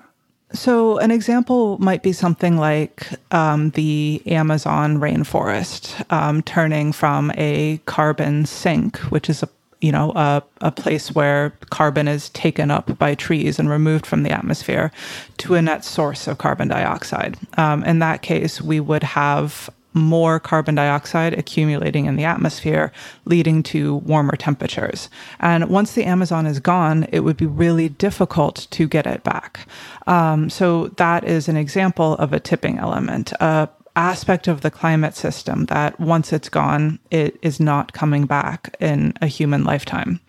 So, 0.52 0.98
an 0.98 1.10
example 1.10 1.78
might 1.78 2.02
be 2.02 2.12
something 2.12 2.58
like 2.58 3.08
um, 3.32 3.70
the 3.70 4.22
Amazon 4.26 4.98
rainforest 4.98 6.04
um, 6.12 6.42
turning 6.42 6.92
from 6.92 7.32
a 7.36 7.80
carbon 7.86 8.44
sink, 8.44 8.98
which 9.10 9.30
is 9.30 9.42
a 9.42 9.48
you 9.82 9.92
know 9.92 10.12
a, 10.12 10.42
a 10.62 10.70
place 10.70 11.14
where 11.14 11.50
carbon 11.70 12.08
is 12.08 12.30
taken 12.30 12.70
up 12.70 12.96
by 12.98 13.14
trees 13.14 13.58
and 13.58 13.68
removed 13.68 14.06
from 14.06 14.22
the 14.22 14.30
atmosphere, 14.30 14.90
to 15.38 15.54
a 15.54 15.62
net 15.62 15.84
source 15.84 16.26
of 16.26 16.38
carbon 16.38 16.68
dioxide. 16.68 17.36
Um, 17.58 17.84
in 17.84 17.98
that 17.98 18.22
case, 18.22 18.62
we 18.62 18.80
would 18.80 19.02
have 19.02 19.68
more 19.94 20.40
carbon 20.40 20.74
dioxide 20.74 21.34
accumulating 21.34 22.06
in 22.06 22.16
the 22.16 22.24
atmosphere, 22.24 22.92
leading 23.24 23.62
to 23.62 23.96
warmer 23.96 24.36
temperatures. 24.36 25.10
And 25.40 25.68
once 25.68 25.92
the 25.92 26.04
Amazon 26.04 26.46
is 26.46 26.60
gone, 26.60 27.06
it 27.12 27.20
would 27.20 27.36
be 27.36 27.46
really 27.46 27.90
difficult 27.90 28.66
to 28.70 28.88
get 28.88 29.06
it 29.06 29.22
back. 29.22 29.68
Um, 30.06 30.48
so 30.48 30.88
that 30.96 31.24
is 31.24 31.48
an 31.48 31.56
example 31.56 32.14
of 32.14 32.32
a 32.32 32.40
tipping 32.40 32.78
element, 32.78 33.32
a 33.32 33.68
aspect 33.96 34.48
of 34.48 34.62
the 34.62 34.70
climate 34.70 35.14
system 35.14 35.66
that 35.66 35.98
once 36.00 36.32
it's 36.32 36.48
gone, 36.48 36.98
it 37.10 37.38
is 37.42 37.60
not 37.60 37.92
coming 37.92 38.26
back 38.26 38.74
in 38.80 39.12
a 39.20 39.26
human 39.26 39.64
lifetime. 39.64 40.20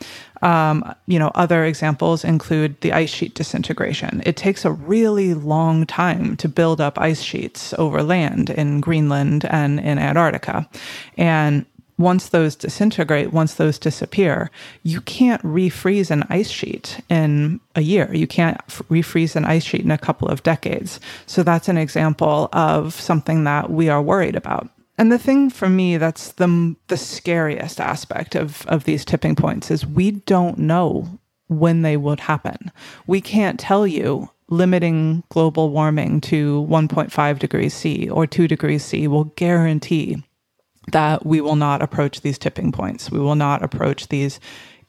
Um, 0.42 0.94
you 1.08 1.18
know, 1.18 1.32
other 1.36 1.64
examples 1.64 2.26
include 2.26 2.80
the 2.82 2.92
ice 2.92 3.10
sheet 3.10 3.34
disintegration. 3.34 4.22
It 4.26 4.36
takes 4.36 4.66
a 4.66 4.72
really 4.72 5.34
long 5.34 5.86
time 5.86 6.36
to 6.38 6.50
build 6.50 6.82
up 6.82 7.00
ice 7.00 7.22
sheets 7.22 7.74
over 7.78 8.04
land 8.04 8.50
in 8.50 8.82
Greenland 8.82 9.46
and 9.46 9.80
in 9.80 9.98
Antarctica. 9.98 10.70
And 11.18 11.66
once 11.98 12.30
those 12.30 12.56
disintegrate, 12.56 13.32
once 13.32 13.56
those 13.56 13.78
disappear, 13.78 14.50
you 14.84 15.02
can't 15.02 15.42
refreeze 15.44 16.10
an 16.12 16.24
ice 16.30 16.50
sheet 16.50 17.02
in 17.10 17.60
a 17.76 17.82
year. 17.82 18.14
You 18.14 18.28
can't 18.28 18.58
refreeze 18.68 19.36
an 19.36 19.46
ice 19.46 19.64
sheet 19.64 19.82
in 19.82 19.92
a 19.92 19.98
couple 19.98 20.28
of 20.28 20.44
decades. 20.44 21.00
So 21.26 21.44
that's 21.44 21.70
an 21.70 21.78
example 21.78 22.50
of 22.54 22.94
something 22.94 23.44
that 23.44 23.70
we 23.70 23.90
are 23.90 24.02
worried 24.02 24.36
about. 24.36 24.70
And 24.98 25.12
the 25.12 25.20
thing 25.20 25.50
for 25.50 25.70
me 25.70 25.98
that's 25.98 26.34
the 26.34 26.76
the 26.88 26.98
scariest 26.98 27.82
aspect 27.82 28.36
of 28.36 28.66
of 28.68 28.84
these 28.84 29.04
tipping 29.04 29.36
points 29.36 29.72
is 29.72 29.86
we 29.86 30.12
don't 30.12 30.60
know 30.60 31.20
when 31.48 31.82
they 31.82 31.98
would 31.98 32.20
happen. 32.20 32.72
We 33.08 33.20
can't 33.20 33.60
tell 33.60 33.88
you 33.88 34.30
limiting 34.50 35.24
global 35.30 35.72
warming 35.72 36.22
to 36.22 36.66
1.5 36.70 37.40
degrees 37.40 37.74
C 37.74 38.10
or 38.10 38.28
2 38.28 38.48
degrees 38.48 38.84
C 38.84 39.08
will 39.08 39.26
guarantee 39.26 40.24
that 40.92 41.26
we 41.26 41.42
will 41.42 41.56
not 41.56 41.82
approach 41.82 42.22
these 42.22 42.38
tipping 42.38 42.72
points. 42.72 43.10
We 43.10 43.20
will 43.20 43.36
not 43.36 43.64
approach 43.64 44.10
these 44.10 44.40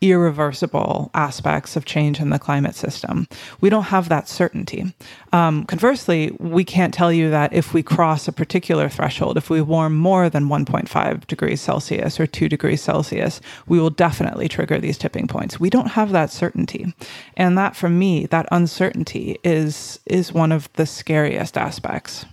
irreversible 0.00 1.10
aspects 1.14 1.76
of 1.76 1.84
change 1.84 2.20
in 2.20 2.30
the 2.30 2.38
climate 2.38 2.74
system. 2.74 3.26
We 3.60 3.70
don't 3.70 3.84
have 3.84 4.08
that 4.08 4.28
certainty. 4.28 4.94
Um, 5.32 5.64
conversely, 5.64 6.36
we 6.38 6.64
can't 6.64 6.92
tell 6.92 7.12
you 7.12 7.30
that 7.30 7.52
if 7.52 7.72
we 7.72 7.82
cross 7.82 8.28
a 8.28 8.32
particular 8.32 8.88
threshold, 8.88 9.36
if 9.36 9.48
we 9.48 9.62
warm 9.62 9.96
more 9.96 10.28
than 10.28 10.48
1.5 10.48 11.26
degrees 11.26 11.60
Celsius 11.60 12.20
or 12.20 12.26
2 12.26 12.48
degrees 12.48 12.82
Celsius, 12.82 13.40
we 13.66 13.78
will 13.78 13.90
definitely 13.90 14.48
trigger 14.48 14.78
these 14.78 14.98
tipping 14.98 15.26
points. 15.26 15.58
We 15.58 15.70
don't 15.70 15.92
have 15.92 16.12
that 16.12 16.30
certainty. 16.30 16.92
And 17.36 17.56
that, 17.56 17.76
for 17.76 17.88
me, 17.88 18.26
that 18.26 18.46
uncertainty 18.52 19.38
is, 19.42 20.00
is 20.06 20.32
one 20.32 20.52
of 20.52 20.70
the 20.74 20.86
scariest 20.86 21.56
aspects. 21.56 22.26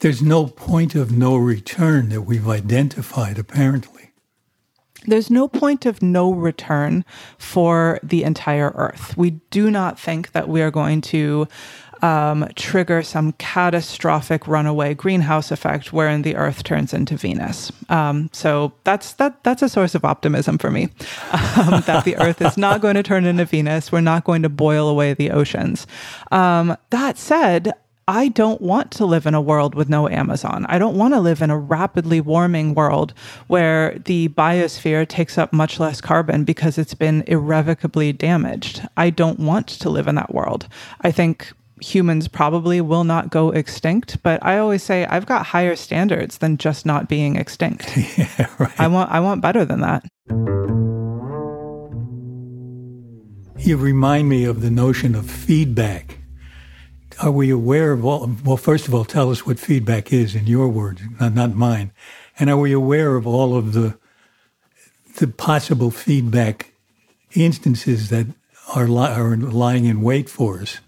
There's 0.00 0.22
no 0.22 0.46
point 0.46 0.94
of 0.94 1.12
no 1.12 1.36
return 1.36 2.10
that 2.10 2.22
we've 2.22 2.48
identified, 2.48 3.38
apparently. 3.38 4.10
There's 5.06 5.30
no 5.30 5.48
point 5.48 5.84
of 5.86 6.02
no 6.02 6.32
return 6.32 7.04
for 7.36 8.00
the 8.02 8.22
entire 8.22 8.72
Earth. 8.74 9.16
We 9.16 9.30
do 9.50 9.70
not 9.70 9.98
think 9.98 10.32
that 10.32 10.48
we 10.48 10.62
are 10.62 10.70
going 10.70 11.02
to 11.02 11.46
um, 12.02 12.46
trigger 12.54 13.02
some 13.02 13.32
catastrophic 13.32 14.46
runaway 14.46 14.94
greenhouse 14.94 15.50
effect 15.50 15.92
wherein 15.92 16.22
the 16.22 16.36
Earth 16.36 16.62
turns 16.62 16.92
into 16.92 17.16
Venus. 17.16 17.72
Um, 17.88 18.28
so 18.32 18.72
that's 18.84 19.14
that 19.14 19.42
that's 19.42 19.62
a 19.62 19.68
source 19.68 19.94
of 19.94 20.04
optimism 20.04 20.58
for 20.58 20.70
me. 20.70 20.84
Um, 21.32 21.80
that 21.86 22.04
the 22.04 22.16
Earth 22.16 22.42
is 22.42 22.56
not 22.56 22.80
going 22.80 22.96
to 22.96 23.02
turn 23.02 23.24
into 23.24 23.44
Venus. 23.44 23.90
We're 23.90 24.00
not 24.00 24.24
going 24.24 24.42
to 24.42 24.48
boil 24.48 24.88
away 24.88 25.14
the 25.14 25.30
oceans. 25.30 25.86
Um, 26.30 26.76
that 26.90 27.16
said, 27.16 27.72
I 28.06 28.28
don't 28.28 28.60
want 28.60 28.90
to 28.92 29.06
live 29.06 29.26
in 29.26 29.34
a 29.34 29.40
world 29.40 29.74
with 29.74 29.88
no 29.88 30.08
Amazon. 30.08 30.66
I 30.68 30.78
don't 30.78 30.96
want 30.96 31.14
to 31.14 31.20
live 31.20 31.40
in 31.40 31.50
a 31.50 31.58
rapidly 31.58 32.20
warming 32.20 32.74
world 32.74 33.14
where 33.46 33.98
the 33.98 34.28
biosphere 34.28 35.08
takes 35.08 35.38
up 35.38 35.52
much 35.52 35.80
less 35.80 36.00
carbon 36.00 36.44
because 36.44 36.76
it's 36.76 36.94
been 36.94 37.22
irrevocably 37.26 38.12
damaged. 38.12 38.86
I 38.96 39.08
don't 39.10 39.40
want 39.40 39.68
to 39.68 39.88
live 39.88 40.06
in 40.06 40.16
that 40.16 40.34
world. 40.34 40.68
I 41.00 41.12
think 41.12 41.52
humans 41.80 42.28
probably 42.28 42.80
will 42.80 43.04
not 43.04 43.30
go 43.30 43.50
extinct, 43.50 44.22
but 44.22 44.44
I 44.44 44.58
always 44.58 44.82
say 44.82 45.06
I've 45.06 45.26
got 45.26 45.46
higher 45.46 45.76
standards 45.76 46.38
than 46.38 46.58
just 46.58 46.84
not 46.84 47.08
being 47.08 47.36
extinct. 47.36 47.96
yeah, 48.18 48.48
right. 48.58 48.80
I 48.80 48.86
want 48.86 49.10
I 49.10 49.20
want 49.20 49.40
better 49.40 49.64
than 49.64 49.80
that. 49.80 50.04
You 53.58 53.78
remind 53.78 54.28
me 54.28 54.44
of 54.44 54.60
the 54.60 54.70
notion 54.70 55.14
of 55.14 55.30
feedback. 55.30 56.23
Are 57.24 57.30
we 57.30 57.48
aware 57.48 57.92
of 57.92 58.04
all? 58.04 58.30
Well, 58.44 58.58
first 58.58 58.86
of 58.86 58.94
all, 58.94 59.06
tell 59.06 59.30
us 59.30 59.46
what 59.46 59.58
feedback 59.58 60.12
is 60.12 60.34
in 60.34 60.46
your 60.46 60.68
words, 60.68 61.00
not, 61.18 61.32
not 61.32 61.54
mine. 61.54 61.90
And 62.38 62.50
are 62.50 62.58
we 62.58 62.70
aware 62.70 63.16
of 63.16 63.26
all 63.26 63.56
of 63.56 63.72
the 63.72 63.96
the 65.16 65.28
possible 65.28 65.90
feedback 65.90 66.74
instances 67.32 68.10
that 68.10 68.26
are, 68.74 68.86
li- 68.86 69.08
are 69.08 69.36
lying 69.38 69.86
in 69.86 70.02
wait 70.02 70.28
for 70.28 70.60
us? 70.60 70.80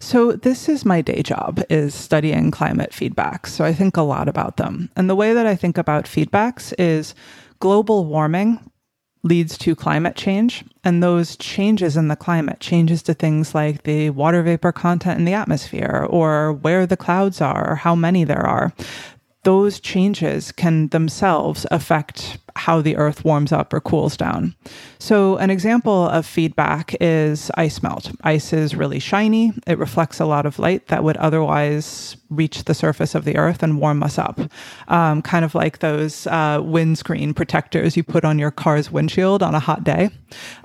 So 0.00 0.32
this 0.32 0.68
is 0.68 0.84
my 0.84 1.00
day 1.00 1.22
job 1.22 1.62
is 1.70 1.94
studying 1.94 2.50
climate 2.50 2.90
feedbacks. 2.90 3.48
So 3.48 3.64
I 3.64 3.72
think 3.72 3.96
a 3.96 4.02
lot 4.02 4.28
about 4.28 4.56
them. 4.56 4.90
And 4.96 5.08
the 5.08 5.14
way 5.14 5.32
that 5.32 5.46
I 5.46 5.54
think 5.54 5.78
about 5.78 6.06
feedbacks 6.06 6.74
is 6.76 7.14
global 7.60 8.04
warming 8.04 8.58
leads 9.24 9.56
to 9.56 9.76
climate 9.76 10.16
change 10.16 10.64
and 10.82 11.02
those 11.02 11.36
changes 11.36 11.96
in 11.96 12.08
the 12.08 12.16
climate 12.16 12.58
changes 12.60 13.02
to 13.02 13.14
things 13.14 13.54
like 13.54 13.84
the 13.84 14.10
water 14.10 14.42
vapor 14.42 14.72
content 14.72 15.18
in 15.18 15.24
the 15.24 15.34
atmosphere 15.34 16.06
or 16.10 16.52
where 16.54 16.86
the 16.86 16.96
clouds 16.96 17.40
are 17.40 17.72
or 17.72 17.74
how 17.76 17.94
many 17.94 18.24
there 18.24 18.44
are 18.44 18.72
those 19.44 19.80
changes 19.80 20.52
can 20.52 20.88
themselves 20.88 21.66
affect 21.70 22.38
how 22.54 22.80
the 22.80 22.96
earth 22.96 23.24
warms 23.24 23.50
up 23.50 23.72
or 23.72 23.80
cools 23.80 24.16
down. 24.16 24.54
So, 24.98 25.36
an 25.36 25.50
example 25.50 26.08
of 26.08 26.26
feedback 26.26 26.94
is 27.00 27.50
ice 27.54 27.82
melt. 27.82 28.12
Ice 28.22 28.52
is 28.52 28.76
really 28.76 28.98
shiny, 28.98 29.52
it 29.66 29.78
reflects 29.78 30.20
a 30.20 30.26
lot 30.26 30.46
of 30.46 30.58
light 30.58 30.88
that 30.88 31.02
would 31.02 31.16
otherwise 31.16 32.16
reach 32.30 32.64
the 32.64 32.74
surface 32.74 33.14
of 33.14 33.24
the 33.24 33.36
earth 33.36 33.62
and 33.62 33.80
warm 33.80 34.02
us 34.02 34.18
up. 34.18 34.38
Um, 34.88 35.22
kind 35.22 35.44
of 35.44 35.54
like 35.54 35.78
those 35.78 36.26
uh, 36.28 36.60
windscreen 36.62 37.34
protectors 37.34 37.96
you 37.96 38.02
put 38.02 38.24
on 38.24 38.38
your 38.38 38.50
car's 38.50 38.90
windshield 38.90 39.42
on 39.42 39.54
a 39.54 39.60
hot 39.60 39.82
day. 39.82 40.10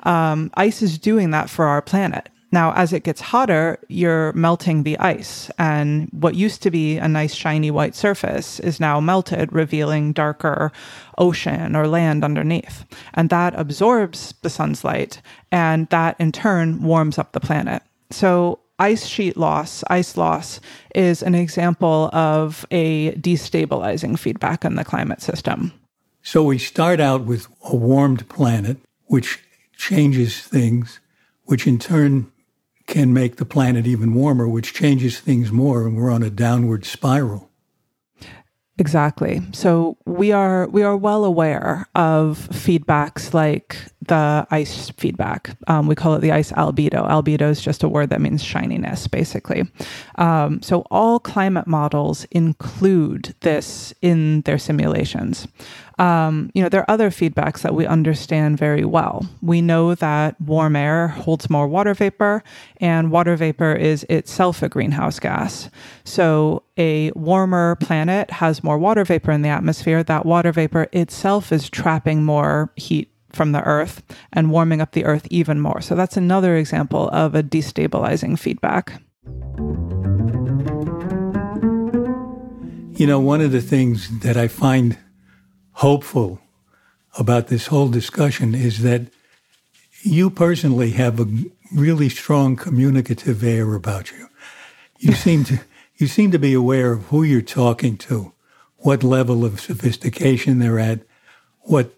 Um, 0.04 0.52
ice 0.56 0.82
is 0.82 0.98
doing 0.98 1.32
that 1.32 1.50
for 1.50 1.66
our 1.66 1.82
planet. 1.82 2.30
Now, 2.52 2.74
as 2.74 2.94
it 2.94 3.04
gets 3.04 3.20
hotter, 3.20 3.78
you're 3.90 4.32
melting 4.34 4.84
the 4.84 4.98
ice, 5.00 5.52
and 5.60 6.08
what 6.12 6.36
used 6.36 6.64
to 6.64 6.72
be 6.72 6.98
a 6.98 7.08
nice 7.08 7.34
shiny 7.34 7.72
white 7.72 7.94
surface 7.94 8.60
is 8.62 8.80
now 8.80 9.02
melted, 9.02 9.52
revealing 9.52 10.14
darker 10.14 10.72
ocean 11.18 11.76
or 11.76 11.88
land 11.88 12.24
underneath. 12.24 12.86
And 13.14 13.30
that 13.30 13.54
absorbs 13.60 14.34
the 14.44 14.50
sun's 14.50 14.86
light, 14.86 15.22
and 15.52 15.90
that 15.90 16.16
in 16.20 16.32
turn 16.32 16.84
warms 16.84 17.18
up 17.18 17.34
the 17.34 17.42
planet. 17.42 17.84
So, 18.12 18.60
ice 18.80 19.06
sheet 19.06 19.36
loss, 19.36 19.84
ice 19.90 20.16
loss, 20.16 20.62
is 20.96 21.22
an 21.22 21.36
example 21.36 22.10
of 22.14 22.66
a 22.72 23.12
destabilizing 23.16 24.18
feedback 24.18 24.64
in 24.64 24.76
the 24.76 24.86
climate 24.86 25.22
system. 25.22 25.74
So 26.22 26.44
we 26.44 26.58
start 26.58 27.00
out 27.00 27.24
with 27.24 27.48
a 27.64 27.76
warmed 27.76 28.28
planet, 28.30 28.78
which 29.06 29.44
changes 29.78 30.42
things, 30.42 31.00
which 31.46 31.66
in 31.66 31.80
turn 31.80 32.32
can 32.88 33.14
make 33.14 33.36
the 33.36 33.46
planet 33.46 33.86
even 33.86 34.14
warmer, 34.14 34.48
which 34.48 34.74
changes 34.74 35.20
things 35.20 35.52
more, 35.52 35.86
and 35.86 35.96
we're 35.96 36.10
on 36.10 36.24
a 36.24 36.30
downward 36.30 36.86
spiral. 36.86 37.48
Exactly. 38.80 39.42
So 39.54 39.98
we 40.06 40.32
are 40.32 40.68
we 40.68 40.84
are 40.84 40.96
well 40.96 41.26
aware 41.26 41.88
of 41.96 42.48
feedbacks 42.52 43.34
like 43.34 43.76
the 44.06 44.46
ice 44.52 44.92
feedback. 44.92 45.58
Um, 45.66 45.88
we 45.88 45.96
call 45.96 46.14
it 46.14 46.20
the 46.20 46.32
ice 46.32 46.52
albedo. 46.52 47.10
Albedo 47.10 47.50
is 47.50 47.60
just 47.60 47.82
a 47.82 47.90
word 47.90 48.12
that 48.12 48.22
means 48.22 48.44
shininess, 48.44 49.08
basically. 49.08 49.64
Um, 50.16 50.62
so 50.62 50.82
all 50.92 51.20
climate 51.20 51.66
models 51.66 52.26
include 52.30 53.34
this 53.40 53.96
in 54.04 54.42
their 54.42 54.60
simulations. 54.60 55.48
Um, 55.98 56.52
you 56.54 56.62
know, 56.62 56.70
there 56.70 56.82
are 56.82 56.92
other 56.92 57.10
feedbacks 57.10 57.62
that 57.62 57.74
we 57.74 57.88
understand 57.88 58.58
very 58.58 58.86
well. 58.86 59.28
We 59.42 59.62
know 59.62 59.96
that 59.96 60.40
warm 60.40 60.76
air 60.76 61.08
holds 61.08 61.50
more 61.50 61.68
water 61.68 61.94
vapor, 61.94 62.44
and 62.80 63.10
water 63.10 63.36
vapor 63.36 63.74
is 63.74 64.04
itself 64.04 64.62
a 64.62 64.70
greenhouse 64.70 65.20
gas. 65.20 65.70
So, 66.04 66.64
a 66.78 67.12
warmer 67.12 67.76
planet 67.78 68.30
has 68.30 68.64
more 68.64 68.78
water 68.78 69.04
vapor 69.04 69.32
in 69.32 69.42
the 69.42 69.50
atmosphere. 69.50 70.04
That 70.04 70.26
water 70.26 70.52
vapor 70.52 70.88
itself 70.92 71.52
is 71.52 71.70
trapping 71.70 72.24
more 72.24 72.72
heat 72.76 73.12
from 73.32 73.52
the 73.52 73.64
earth 73.64 74.04
and 74.32 74.52
warming 74.52 74.82
up 74.82 74.92
the 74.92 75.06
earth 75.06 75.28
even 75.32 75.60
more. 75.60 75.82
So, 75.82 75.96
that's 75.96 76.16
another 76.16 76.58
example 76.58 77.10
of 77.10 77.34
a 77.34 77.42
destabilizing 77.42 78.38
feedback. 78.38 79.02
You 83.00 83.06
know, 83.06 83.20
one 83.20 83.42
of 83.42 83.52
the 83.52 83.62
things 83.62 84.20
that 84.22 84.38
I 84.38 84.48
find 84.48 84.98
hopeful 85.78 86.40
about 87.20 87.48
this 87.48 87.68
whole 87.68 87.88
discussion 87.88 88.56
is 88.56 88.82
that 88.82 89.02
you 90.02 90.30
personally 90.30 90.92
have 90.92 91.20
a 91.20 91.28
really 91.74 92.10
strong 92.10 92.56
communicative 92.56 93.44
air 93.44 93.76
about 93.76 94.12
you. 94.12 94.28
You 94.98 95.14
seem 95.26 95.44
to 95.46 95.60
you 95.98 96.08
seem 96.08 96.32
to 96.32 96.40
be 96.40 96.54
aware 96.54 96.92
of 96.92 97.06
who 97.06 97.24
you're 97.24 97.42
talking 97.42 97.98
to, 97.98 98.32
what 98.78 99.04
level 99.04 99.44
of 99.44 99.60
sophistication 99.60 100.60
they're 100.60 100.80
at, 100.80 101.00
what 101.62 101.94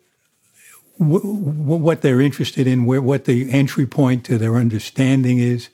what 0.97 2.01
they're 2.01 2.19
interested 2.19 2.67
in, 2.67 2.85
where 2.85 3.01
what 3.01 3.23
the 3.23 3.49
entry 3.49 3.85
point 3.85 4.25
to 4.25 4.37
their 4.37 4.55
understanding 4.55 5.39
is. 5.39 5.69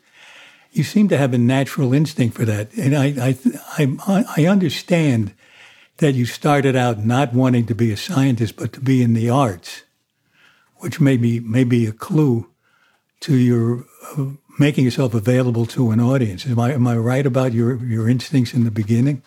You 0.72 0.84
seem 0.84 1.08
to 1.08 1.18
have 1.18 1.34
a 1.34 1.40
natural 1.40 1.94
instinct 1.94 2.36
for 2.36 2.46
that, 2.46 2.72
and 2.74 2.96
I 2.96 3.36
I 3.80 3.88
I, 4.08 4.26
I 4.38 4.46
understand 4.46 5.34
that 5.98 6.14
you 6.14 6.25
started 6.25 6.75
out 6.75 7.00
not 7.00 7.34
wanting 7.34 7.66
to 7.68 7.75
be 7.75 7.92
a 7.92 7.98
scientist, 7.98 8.56
but 8.58 8.74
to 8.74 8.82
be 8.82 9.02
in 9.02 9.14
the 9.14 9.30
arts, 9.30 9.84
which 10.78 11.00
may 11.00 11.18
be, 11.18 11.40
may 11.40 11.64
be 11.64 11.86
a 11.86 11.92
clue 11.92 12.50
to 13.22 13.36
your 13.36 13.86
uh, 14.18 14.25
making 14.60 14.86
yourself 14.86 15.14
available 15.14 15.66
to 15.66 15.92
an 15.92 16.00
audience. 16.00 16.46
Am 16.46 16.60
I, 16.60 16.74
am 16.74 16.88
I 16.88 16.96
right 16.98 17.25
about 17.25 17.54
your, 17.54 17.84
your 17.84 18.10
instincts 18.10 18.54
in 18.54 18.64
the 18.64 18.72
beginning? 18.72 19.22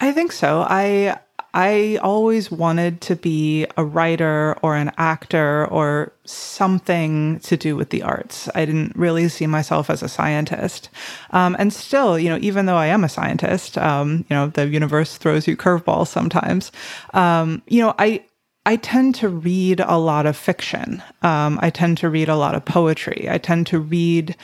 I 0.00 0.12
think 0.12 0.32
so. 0.32 0.66
I 0.68 1.18
I 1.56 1.98
always 2.02 2.50
wanted 2.50 3.00
to 3.00 3.16
be 3.16 3.66
a 3.78 3.84
writer 3.84 4.58
or 4.60 4.76
an 4.76 4.92
actor 4.98 5.66
or 5.68 6.12
something 6.26 7.40
to 7.40 7.56
do 7.56 7.74
with 7.76 7.88
the 7.88 8.02
arts. 8.02 8.50
I 8.54 8.66
didn't 8.66 8.94
really 8.94 9.30
see 9.30 9.46
myself 9.46 9.88
as 9.88 10.02
a 10.02 10.08
scientist. 10.08 10.90
Um, 11.30 11.56
and 11.58 11.72
still, 11.72 12.18
you 12.18 12.28
know, 12.28 12.36
even 12.42 12.66
though 12.66 12.76
I 12.76 12.88
am 12.88 13.04
a 13.04 13.08
scientist, 13.08 13.78
um, 13.78 14.26
you 14.28 14.36
know, 14.36 14.48
the 14.48 14.68
universe 14.68 15.16
throws 15.16 15.48
you 15.48 15.56
curveballs 15.56 16.08
sometimes. 16.08 16.72
Um, 17.14 17.62
you 17.68 17.80
know, 17.80 17.94
I, 17.98 18.22
I 18.66 18.76
tend 18.76 19.14
to 19.16 19.30
read 19.30 19.80
a 19.80 19.96
lot 19.96 20.26
of 20.26 20.36
fiction. 20.36 21.02
Um, 21.22 21.58
I 21.62 21.70
tend 21.70 21.96
to 21.98 22.10
read 22.10 22.28
a 22.28 22.36
lot 22.36 22.54
of 22.54 22.66
poetry. 22.66 23.28
I 23.30 23.38
tend 23.38 23.66
to 23.68 23.80
read 23.80 24.36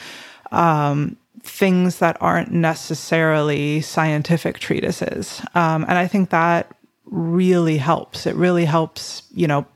um, 0.50 1.19
things 1.42 1.99
that 1.99 2.16
aren't 2.23 2.52
necessarily 2.52 3.83
scientific 3.83 4.61
treatises. 4.61 5.42
Um, 5.54 5.85
and 5.87 5.99
I 5.99 6.07
think 6.07 6.31
that 6.31 6.75
really 7.12 7.76
helps. 7.76 8.26
It 8.26 8.35
really 8.35 8.64
helps, 8.64 9.23
you 9.35 9.47
know, 9.47 9.66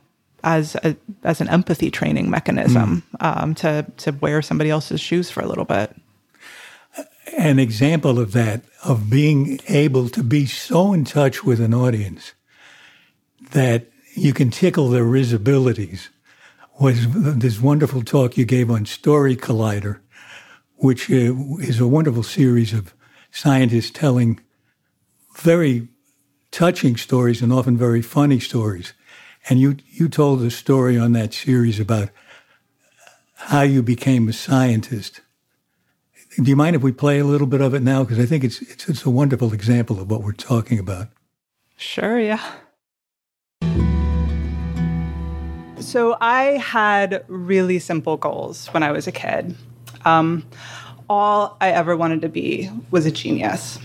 as 0.42 0.74
a, 0.76 0.96
as 1.22 1.40
an 1.40 1.48
empathy 1.48 1.90
training 1.90 2.30
mechanism 2.30 3.02
mm. 3.20 3.42
um, 3.42 3.54
to 3.56 3.84
to 3.98 4.12
wear 4.12 4.42
somebody 4.42 4.70
else's 4.70 5.00
shoes 5.00 5.30
for 5.30 5.42
a 5.42 5.46
little 5.46 5.64
bit. 5.64 5.94
An 7.36 7.58
example 7.58 8.18
of 8.18 8.32
that, 8.32 8.62
of 8.84 9.10
being 9.10 9.60
able 9.68 10.08
to 10.10 10.22
be 10.22 10.46
so 10.46 10.92
in 10.92 11.04
touch 11.04 11.44
with 11.44 11.60
an 11.60 11.74
audience 11.74 12.32
that 13.50 13.86
you 14.14 14.32
can 14.32 14.50
tickle 14.50 14.88
their 14.88 15.04
risibilities, 15.04 16.08
was 16.80 17.06
this 17.12 17.60
wonderful 17.60 18.02
talk 18.02 18.38
you 18.38 18.46
gave 18.46 18.70
on 18.70 18.86
Story 18.86 19.36
Collider, 19.36 19.98
which 20.76 21.10
uh, 21.10 21.34
is 21.58 21.80
a 21.80 21.88
wonderful 21.88 22.22
series 22.22 22.72
of 22.72 22.94
scientists 23.30 23.90
telling 23.90 24.40
very 25.36 25.88
touching 26.56 26.96
stories 26.96 27.42
and 27.42 27.52
often 27.52 27.76
very 27.76 28.00
funny 28.00 28.40
stories. 28.40 28.94
And 29.50 29.60
you, 29.60 29.76
you 29.90 30.08
told 30.08 30.40
a 30.40 30.50
story 30.50 30.96
on 30.96 31.12
that 31.12 31.34
series 31.34 31.78
about 31.78 32.08
how 33.34 33.60
you 33.60 33.82
became 33.82 34.26
a 34.26 34.32
scientist. 34.32 35.20
Do 36.42 36.48
you 36.48 36.56
mind 36.56 36.74
if 36.74 36.80
we 36.80 36.92
play 36.92 37.18
a 37.18 37.26
little 37.26 37.46
bit 37.46 37.60
of 37.60 37.74
it 37.74 37.82
now? 37.82 38.04
Because 38.04 38.18
I 38.18 38.24
think 38.24 38.42
it's, 38.42 38.62
it's, 38.62 38.88
it's 38.88 39.04
a 39.04 39.10
wonderful 39.10 39.52
example 39.52 40.00
of 40.00 40.10
what 40.10 40.22
we're 40.22 40.32
talking 40.32 40.78
about. 40.78 41.08
Sure, 41.76 42.18
yeah. 42.18 42.40
So 45.78 46.16
I 46.22 46.56
had 46.56 47.22
really 47.28 47.78
simple 47.78 48.16
goals 48.16 48.68
when 48.68 48.82
I 48.82 48.92
was 48.92 49.06
a 49.06 49.12
kid. 49.12 49.54
Um, 50.06 50.48
all 51.10 51.58
I 51.60 51.72
ever 51.72 51.98
wanted 51.98 52.22
to 52.22 52.30
be 52.30 52.70
was 52.90 53.04
a 53.04 53.10
genius. 53.10 53.78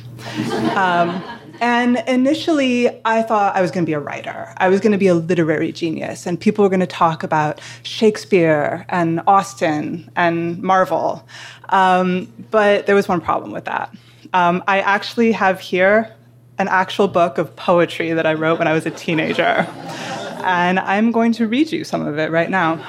Um, 0.73 1.21
and 1.61 2.03
initially, 2.07 2.89
I 3.05 3.21
thought 3.21 3.55
I 3.55 3.61
was 3.61 3.69
going 3.69 3.85
to 3.85 3.89
be 3.89 3.93
a 3.93 3.99
writer. 3.99 4.51
I 4.57 4.67
was 4.67 4.81
going 4.81 4.91
to 4.93 4.97
be 4.97 5.07
a 5.07 5.13
literary 5.13 5.71
genius, 5.71 6.25
and 6.25 6.39
people 6.39 6.63
were 6.63 6.69
going 6.69 6.79
to 6.79 6.87
talk 6.87 7.21
about 7.21 7.61
Shakespeare 7.83 8.83
and 8.89 9.21
Austen 9.27 10.09
and 10.15 10.61
Marvel. 10.61 11.25
Um, 11.69 12.27
but 12.49 12.87
there 12.87 12.95
was 12.95 13.07
one 13.07 13.21
problem 13.21 13.51
with 13.51 13.65
that. 13.65 13.95
Um, 14.33 14.63
I 14.67 14.79
actually 14.79 15.31
have 15.33 15.59
here 15.59 16.11
an 16.57 16.67
actual 16.67 17.07
book 17.07 17.37
of 17.37 17.55
poetry 17.55 18.11
that 18.13 18.25
I 18.25 18.33
wrote 18.33 18.59
when 18.59 18.67
I 18.67 18.73
was 18.73 18.85
a 18.85 18.91
teenager. 18.91 19.67
And 20.43 20.79
I'm 20.79 21.11
going 21.11 21.31
to 21.33 21.47
read 21.47 21.71
you 21.71 21.83
some 21.83 22.05
of 22.05 22.17
it 22.17 22.31
right 22.31 22.49
now. 22.49 22.83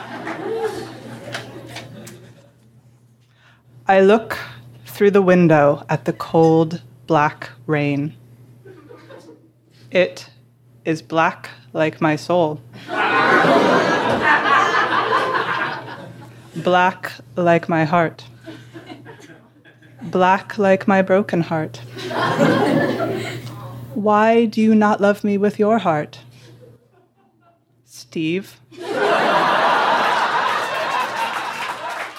I 3.87 4.01
look 4.01 4.39
through 4.87 5.11
the 5.11 5.21
window 5.21 5.85
at 5.91 6.07
the 6.07 6.15
cold, 6.15 6.81
black 7.07 7.51
rain. 7.67 8.15
It 9.93 10.31
is 10.87 11.03
black 11.03 11.51
like 11.75 12.01
my 12.01 12.17
soul. 12.17 12.63
black 16.57 17.13
like 17.37 17.69
my 17.69 17.85
heart. 17.85 18.25
Black 20.01 20.57
like 20.57 20.89
my 20.89 21.03
broken 21.03 21.43
heart. 21.43 21.77
Why 23.93 24.47
do 24.47 24.63
you 24.63 24.75
not 24.75 25.03
love 25.03 25.25
me 25.25 25.37
with 25.37 25.59
your 25.59 25.77
heart? 25.77 26.21
Steve. 27.85 28.59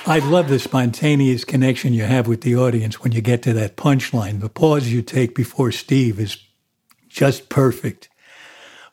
I 0.06 0.22
love 0.26 0.48
the 0.48 0.60
spontaneous 0.60 1.44
connection 1.44 1.94
you 1.94 2.04
have 2.04 2.28
with 2.28 2.42
the 2.42 2.56
audience 2.56 3.02
when 3.02 3.14
you 3.14 3.22
get 3.22 3.42
to 3.44 3.54
that 3.54 3.78
punchline. 3.78 4.42
The 4.42 4.50
pause 4.50 4.90
you 4.90 5.02
take 5.02 5.34
before 5.34 5.72
Steve 5.72 6.20
is 6.20 6.38
just 7.13 7.47
perfect. 7.49 8.10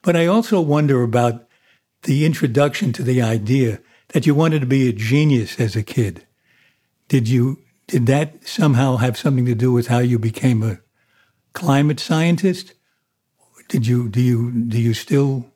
But 0.02 0.14
I 0.14 0.26
also 0.26 0.60
wonder 0.60 1.02
about 1.02 1.48
the 2.02 2.24
introduction 2.24 2.92
to 2.92 3.02
the 3.02 3.20
idea 3.20 3.80
that 4.08 4.26
you 4.26 4.34
wanted 4.34 4.60
to 4.60 4.66
be 4.66 4.88
a 4.88 4.92
genius 4.92 5.58
as 5.58 5.74
a 5.74 5.82
kid. 5.82 6.26
Did 7.08 7.28
you 7.28 7.58
did 7.86 8.06
that 8.06 8.46
somehow 8.46 8.96
have 8.96 9.18
something 9.18 9.46
to 9.46 9.54
do 9.54 9.72
with 9.72 9.88
how 9.88 9.98
you 9.98 10.18
became 10.18 10.62
a 10.62 10.78
climate 11.52 11.98
scientist? 11.98 12.74
Did 13.68 13.86
you 13.86 14.08
do 14.08 14.20
you 14.20 14.50
do 14.52 14.80
you 14.80 14.94
still 14.94 15.46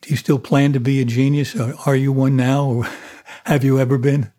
do 0.00 0.10
you 0.10 0.16
still 0.16 0.38
plan 0.38 0.72
to 0.72 0.80
be 0.80 1.00
a 1.00 1.04
genius? 1.04 1.54
Or 1.54 1.74
are 1.86 1.96
you 1.96 2.12
one 2.12 2.36
now, 2.36 2.66
or 2.66 2.88
have 3.44 3.64
you 3.64 3.78
ever 3.78 3.98
been? 3.98 4.32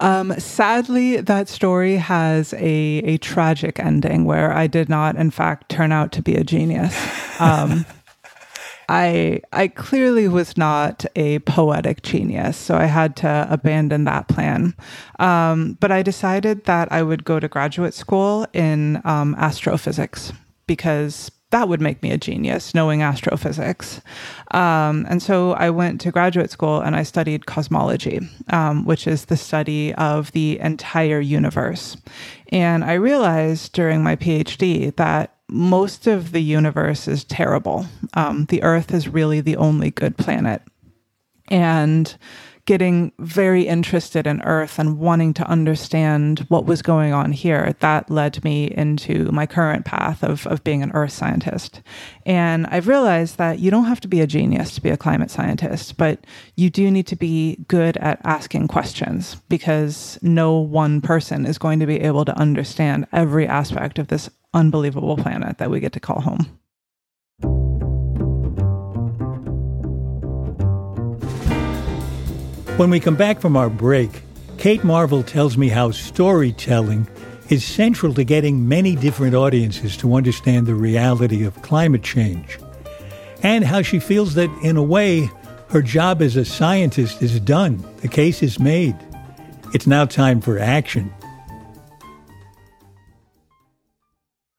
Um, 0.00 0.38
sadly, 0.38 1.18
that 1.18 1.48
story 1.48 1.96
has 1.96 2.52
a, 2.54 2.58
a 2.58 3.16
tragic 3.18 3.78
ending 3.78 4.24
where 4.24 4.52
I 4.52 4.66
did 4.66 4.88
not, 4.88 5.16
in 5.16 5.30
fact, 5.30 5.68
turn 5.68 5.92
out 5.92 6.12
to 6.12 6.22
be 6.22 6.34
a 6.34 6.44
genius. 6.44 6.94
Um, 7.40 7.86
I 8.88 9.40
I 9.52 9.68
clearly 9.68 10.28
was 10.28 10.56
not 10.56 11.06
a 11.16 11.38
poetic 11.40 12.02
genius, 12.02 12.56
so 12.56 12.76
I 12.76 12.84
had 12.84 13.16
to 13.16 13.46
abandon 13.50 14.04
that 14.04 14.28
plan. 14.28 14.74
Um, 15.18 15.78
but 15.80 15.90
I 15.90 16.02
decided 16.02 16.64
that 16.64 16.92
I 16.92 17.02
would 17.02 17.24
go 17.24 17.40
to 17.40 17.48
graduate 17.48 17.94
school 17.94 18.46
in 18.52 19.00
um, 19.04 19.34
astrophysics 19.38 20.32
because 20.66 21.30
that 21.54 21.68
would 21.68 21.80
make 21.80 22.02
me 22.02 22.10
a 22.10 22.18
genius, 22.18 22.74
knowing 22.74 23.00
astrophysics. 23.00 24.00
Um, 24.50 25.06
and 25.08 25.22
so 25.22 25.52
I 25.52 25.70
went 25.70 26.00
to 26.00 26.10
graduate 26.10 26.50
school 26.50 26.80
and 26.80 26.96
I 26.96 27.04
studied 27.04 27.46
cosmology, 27.46 28.18
um, 28.50 28.84
which 28.84 29.06
is 29.06 29.26
the 29.26 29.36
study 29.36 29.94
of 29.94 30.32
the 30.32 30.58
entire 30.58 31.20
universe. 31.20 31.96
And 32.50 32.82
I 32.82 32.94
realized 32.94 33.72
during 33.72 34.02
my 34.02 34.16
PhD 34.16 34.96
that 34.96 35.36
most 35.48 36.08
of 36.08 36.32
the 36.32 36.42
universe 36.42 37.06
is 37.06 37.22
terrible. 37.22 37.86
Um, 38.14 38.46
the 38.46 38.60
Earth 38.64 38.92
is 38.92 39.06
really 39.06 39.40
the 39.40 39.56
only 39.56 39.92
good 39.92 40.16
planet. 40.16 40.60
and 41.48 42.16
getting 42.66 43.12
very 43.18 43.66
interested 43.66 44.26
in 44.26 44.40
Earth 44.42 44.78
and 44.78 44.98
wanting 44.98 45.34
to 45.34 45.46
understand 45.46 46.40
what 46.48 46.64
was 46.64 46.80
going 46.80 47.12
on 47.12 47.32
here. 47.32 47.74
That 47.80 48.10
led 48.10 48.42
me 48.42 48.72
into 48.74 49.30
my 49.30 49.46
current 49.46 49.84
path 49.84 50.22
of, 50.22 50.46
of 50.46 50.64
being 50.64 50.82
an 50.82 50.90
Earth 50.92 51.12
scientist. 51.12 51.82
And 52.24 52.66
I've 52.68 52.88
realized 52.88 53.36
that 53.36 53.58
you 53.58 53.70
don't 53.70 53.84
have 53.84 54.00
to 54.00 54.08
be 54.08 54.22
a 54.22 54.26
genius 54.26 54.74
to 54.74 54.80
be 54.80 54.90
a 54.90 54.96
climate 54.96 55.30
scientist, 55.30 55.98
but 55.98 56.26
you 56.56 56.70
do 56.70 56.90
need 56.90 57.06
to 57.08 57.16
be 57.16 57.56
good 57.68 57.98
at 57.98 58.20
asking 58.24 58.68
questions 58.68 59.36
because 59.48 60.18
no 60.22 60.58
one 60.58 61.02
person 61.02 61.44
is 61.44 61.58
going 61.58 61.80
to 61.80 61.86
be 61.86 62.00
able 62.00 62.24
to 62.24 62.38
understand 62.38 63.06
every 63.12 63.46
aspect 63.46 63.98
of 63.98 64.08
this 64.08 64.30
unbelievable 64.54 65.16
planet 65.16 65.58
that 65.58 65.70
we 65.70 65.80
get 65.80 65.92
to 65.92 66.00
call 66.00 66.20
home. 66.20 66.58
When 72.76 72.90
we 72.90 72.98
come 72.98 73.14
back 73.14 73.40
from 73.40 73.56
our 73.56 73.70
break, 73.70 74.10
Kate 74.58 74.82
Marvel 74.82 75.22
tells 75.22 75.56
me 75.56 75.68
how 75.68 75.92
storytelling 75.92 77.06
is 77.48 77.64
central 77.64 78.12
to 78.14 78.24
getting 78.24 78.68
many 78.68 78.96
different 78.96 79.36
audiences 79.36 79.96
to 79.98 80.16
understand 80.16 80.66
the 80.66 80.74
reality 80.74 81.44
of 81.44 81.62
climate 81.62 82.02
change, 82.02 82.58
and 83.44 83.62
how 83.62 83.82
she 83.82 84.00
feels 84.00 84.34
that, 84.34 84.50
in 84.64 84.76
a 84.76 84.82
way, 84.82 85.30
her 85.68 85.82
job 85.82 86.20
as 86.20 86.34
a 86.34 86.44
scientist 86.44 87.22
is 87.22 87.38
done. 87.38 87.84
The 87.98 88.08
case 88.08 88.42
is 88.42 88.58
made. 88.58 88.96
It's 89.72 89.86
now 89.86 90.04
time 90.04 90.40
for 90.40 90.58
action. 90.58 91.14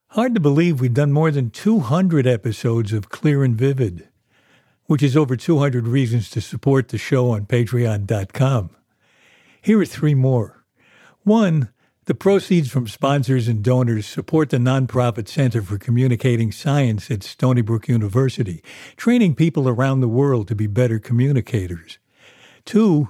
Hard 0.08 0.36
to 0.36 0.40
believe 0.40 0.80
we've 0.80 0.94
done 0.94 1.12
more 1.12 1.32
than 1.32 1.50
200 1.50 2.26
episodes 2.26 2.94
of 2.94 3.10
Clear 3.10 3.44
and 3.44 3.58
Vivid 3.58 4.08
which 4.88 5.04
is 5.04 5.18
over 5.18 5.36
200 5.36 5.88
reasons 5.88 6.30
to 6.30 6.42
support 6.42 6.90
the 6.90 6.98
show 6.98 7.32
on 7.32 7.46
patreon.com. 7.46 8.70
Here 9.62 9.80
are 9.80 9.86
three 9.86 10.16
more. 10.16 10.64
One, 11.24 11.70
the 12.06 12.14
proceeds 12.14 12.70
from 12.70 12.88
sponsors 12.88 13.48
and 13.48 13.64
donors 13.64 14.06
support 14.06 14.52
the 14.52 14.58
nonprofit 14.58 15.28
Center 15.28 15.64
for 15.64 15.80
Communicating 15.80 16.52
Science 16.52 17.10
at 17.10 17.24
Stony 17.24 17.62
Brook 17.62 17.88
University, 17.88 18.64
training 18.96 19.34
people 19.34 19.68
around 19.68 20.02
the 20.02 20.08
world 20.08 20.48
to 20.50 20.56
be 20.56 20.68
better 20.68 21.00
communicators. 21.00 21.98
Two, 22.64 23.10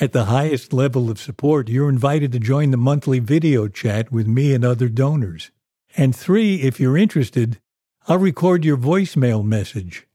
at 0.00 0.12
the 0.12 0.24
highest 0.24 0.72
level 0.72 1.08
of 1.08 1.20
support, 1.20 1.68
you're 1.68 1.88
invited 1.88 2.32
to 2.32 2.40
join 2.40 2.72
the 2.72 2.76
monthly 2.76 3.20
video 3.20 3.68
chat 3.68 4.10
with 4.10 4.26
me 4.26 4.52
and 4.54 4.64
other 4.64 4.88
donors. 4.88 5.52
And 5.96 6.16
three, 6.16 6.62
if 6.62 6.80
you're 6.80 6.96
interested, 6.96 7.60
I'll 8.08 8.18
record 8.18 8.64
your 8.64 8.76
voicemail 8.76 9.44
message 9.44 10.08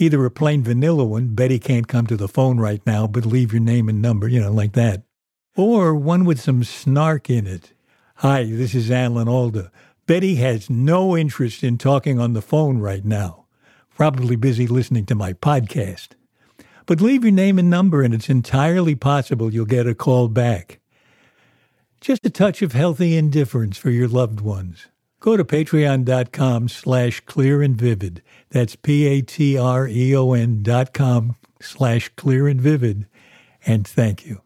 either 0.00 0.24
a 0.24 0.30
plain 0.30 0.62
vanilla 0.62 1.04
one, 1.04 1.34
Betty 1.34 1.58
can't 1.58 1.86
come 1.86 2.06
to 2.06 2.16
the 2.16 2.26
phone 2.26 2.58
right 2.58 2.80
now, 2.86 3.06
but 3.06 3.26
leave 3.26 3.52
your 3.52 3.60
name 3.60 3.86
and 3.88 4.00
number, 4.00 4.26
you 4.26 4.40
know, 4.40 4.50
like 4.50 4.72
that, 4.72 5.02
or 5.56 5.94
one 5.94 6.24
with 6.24 6.40
some 6.40 6.64
snark 6.64 7.28
in 7.28 7.46
it. 7.46 7.74
Hi, 8.16 8.44
this 8.44 8.74
is 8.74 8.90
Alan 8.90 9.28
Alda. 9.28 9.70
Betty 10.06 10.36
has 10.36 10.70
no 10.70 11.16
interest 11.16 11.62
in 11.62 11.76
talking 11.76 12.18
on 12.18 12.32
the 12.32 12.40
phone 12.40 12.78
right 12.78 13.04
now, 13.04 13.44
probably 13.94 14.36
busy 14.36 14.66
listening 14.66 15.04
to 15.06 15.14
my 15.14 15.34
podcast. 15.34 16.08
But 16.86 17.02
leave 17.02 17.22
your 17.22 17.32
name 17.32 17.58
and 17.58 17.68
number, 17.68 18.02
and 18.02 18.14
it's 18.14 18.30
entirely 18.30 18.94
possible 18.94 19.52
you'll 19.52 19.66
get 19.66 19.86
a 19.86 19.94
call 19.94 20.28
back. 20.28 20.80
Just 22.00 22.24
a 22.24 22.30
touch 22.30 22.62
of 22.62 22.72
healthy 22.72 23.16
indifference 23.18 23.76
for 23.76 23.90
your 23.90 24.08
loved 24.08 24.40
ones. 24.40 24.86
Go 25.20 25.36
to 25.36 25.44
patreon.com 25.44 26.68
slash 26.68 27.20
clear 27.20 27.62
and 27.62 27.76
vivid. 27.76 28.22
That's 28.50 28.74
P-A-T-R-E-O-N 28.74 30.62
dot 30.62 30.94
com 30.94 31.36
slash 31.60 32.08
clear 32.16 32.48
and 32.48 32.60
vivid. 32.60 33.06
And 33.66 33.86
thank 33.86 34.26
you. 34.26 34.40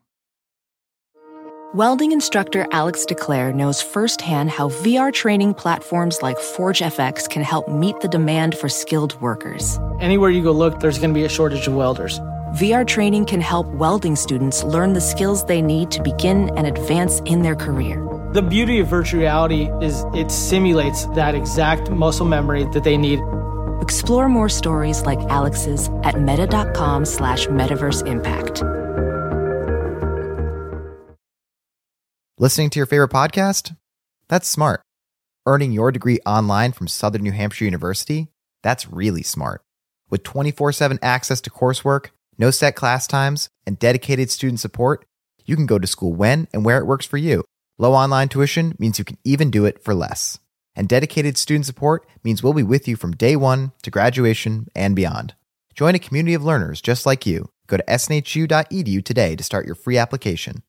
Welding 1.74 2.12
instructor 2.12 2.66
Alex 2.70 3.04
DeClaire 3.04 3.52
knows 3.52 3.82
firsthand 3.82 4.50
how 4.50 4.68
VR 4.68 5.12
training 5.12 5.54
platforms 5.54 6.22
like 6.22 6.36
ForgeFX 6.38 7.28
can 7.28 7.42
help 7.42 7.68
meet 7.68 7.98
the 8.00 8.06
demand 8.06 8.56
for 8.56 8.68
skilled 8.68 9.20
workers. 9.20 9.80
Anywhere 10.00 10.30
you 10.30 10.40
go 10.40 10.52
look, 10.52 10.78
there's 10.78 10.98
going 10.98 11.10
to 11.10 11.14
be 11.14 11.24
a 11.24 11.28
shortage 11.28 11.66
of 11.66 11.74
welders. 11.74 12.20
VR 12.54 12.86
training 12.86 13.24
can 13.24 13.40
help 13.40 13.66
welding 13.66 14.14
students 14.14 14.62
learn 14.62 14.92
the 14.92 15.00
skills 15.00 15.44
they 15.46 15.60
need 15.60 15.90
to 15.90 16.00
begin 16.00 16.56
and 16.56 16.68
advance 16.68 17.18
in 17.24 17.42
their 17.42 17.56
career. 17.56 18.00
The 18.32 18.42
beauty 18.42 18.78
of 18.78 18.86
virtual 18.86 19.18
reality 19.18 19.70
is 19.82 20.04
it 20.14 20.30
simulates 20.30 21.06
that 21.16 21.34
exact 21.34 21.90
muscle 21.90 22.26
memory 22.26 22.62
that 22.72 22.84
they 22.84 22.96
need. 22.96 23.18
Explore 23.80 24.28
more 24.28 24.48
stories 24.48 25.04
like 25.04 25.18
Alex's 25.30 25.90
at 26.04 26.20
meta.com 26.20 27.06
slash 27.06 27.48
metaverse 27.48 28.06
impact. 28.06 28.62
Listening 32.38 32.70
to 32.70 32.78
your 32.78 32.86
favorite 32.86 33.10
podcast? 33.10 33.76
That's 34.28 34.48
smart. 34.48 34.80
Earning 35.44 35.72
your 35.72 35.90
degree 35.90 36.20
online 36.24 36.70
from 36.70 36.86
Southern 36.86 37.24
New 37.24 37.32
Hampshire 37.32 37.64
University? 37.64 38.28
That's 38.62 38.88
really 38.88 39.24
smart. 39.24 39.60
With 40.08 40.22
24 40.22 40.70
7 40.70 41.00
access 41.02 41.40
to 41.40 41.50
coursework, 41.50 42.10
no 42.38 42.50
set 42.50 42.74
class 42.76 43.06
times, 43.06 43.48
and 43.66 43.78
dedicated 43.78 44.30
student 44.30 44.60
support, 44.60 45.04
you 45.44 45.56
can 45.56 45.66
go 45.66 45.78
to 45.78 45.86
school 45.86 46.12
when 46.12 46.48
and 46.52 46.64
where 46.64 46.78
it 46.78 46.86
works 46.86 47.06
for 47.06 47.16
you. 47.16 47.44
Low 47.78 47.92
online 47.92 48.28
tuition 48.28 48.74
means 48.78 48.98
you 48.98 49.04
can 49.04 49.18
even 49.24 49.50
do 49.50 49.64
it 49.64 49.82
for 49.82 49.94
less. 49.94 50.38
And 50.76 50.88
dedicated 50.88 51.36
student 51.38 51.66
support 51.66 52.06
means 52.22 52.42
we'll 52.42 52.52
be 52.52 52.62
with 52.62 52.88
you 52.88 52.96
from 52.96 53.12
day 53.12 53.36
one 53.36 53.72
to 53.82 53.90
graduation 53.90 54.68
and 54.74 54.96
beyond. 54.96 55.34
Join 55.74 55.94
a 55.94 55.98
community 55.98 56.34
of 56.34 56.44
learners 56.44 56.80
just 56.80 57.06
like 57.06 57.26
you. 57.26 57.50
Go 57.66 57.76
to 57.76 57.84
snhu.edu 57.84 59.04
today 59.04 59.36
to 59.36 59.44
start 59.44 59.66
your 59.66 59.74
free 59.74 59.98
application. 59.98 60.62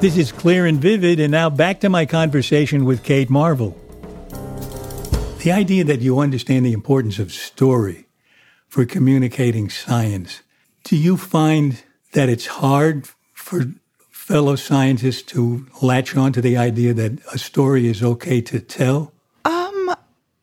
This 0.00 0.18
is 0.18 0.30
Clear 0.30 0.66
and 0.66 0.78
Vivid, 0.78 1.20
and 1.20 1.32
now 1.32 1.48
back 1.48 1.80
to 1.80 1.88
my 1.88 2.04
conversation 2.04 2.84
with 2.84 3.02
Kate 3.02 3.30
Marvel. 3.30 3.76
The 5.42 5.52
idea 5.52 5.84
that 5.84 6.00
you 6.00 6.18
understand 6.18 6.66
the 6.66 6.72
importance 6.72 7.18
of 7.18 7.32
story 7.32 8.05
for 8.76 8.84
communicating 8.84 9.70
science, 9.70 10.42
do 10.84 10.96
you 10.96 11.16
find 11.16 11.82
that 12.12 12.28
it's 12.28 12.44
hard 12.44 13.08
for 13.32 13.72
fellow 14.10 14.54
scientists 14.54 15.22
to 15.22 15.66
latch 15.80 16.14
on 16.14 16.30
to 16.30 16.42
the 16.42 16.58
idea 16.58 16.92
that 16.92 17.18
a 17.32 17.38
story 17.38 17.88
is 17.88 18.02
okay 18.02 18.42
to 18.42 18.60
tell? 18.60 19.14
Um, 19.46 19.96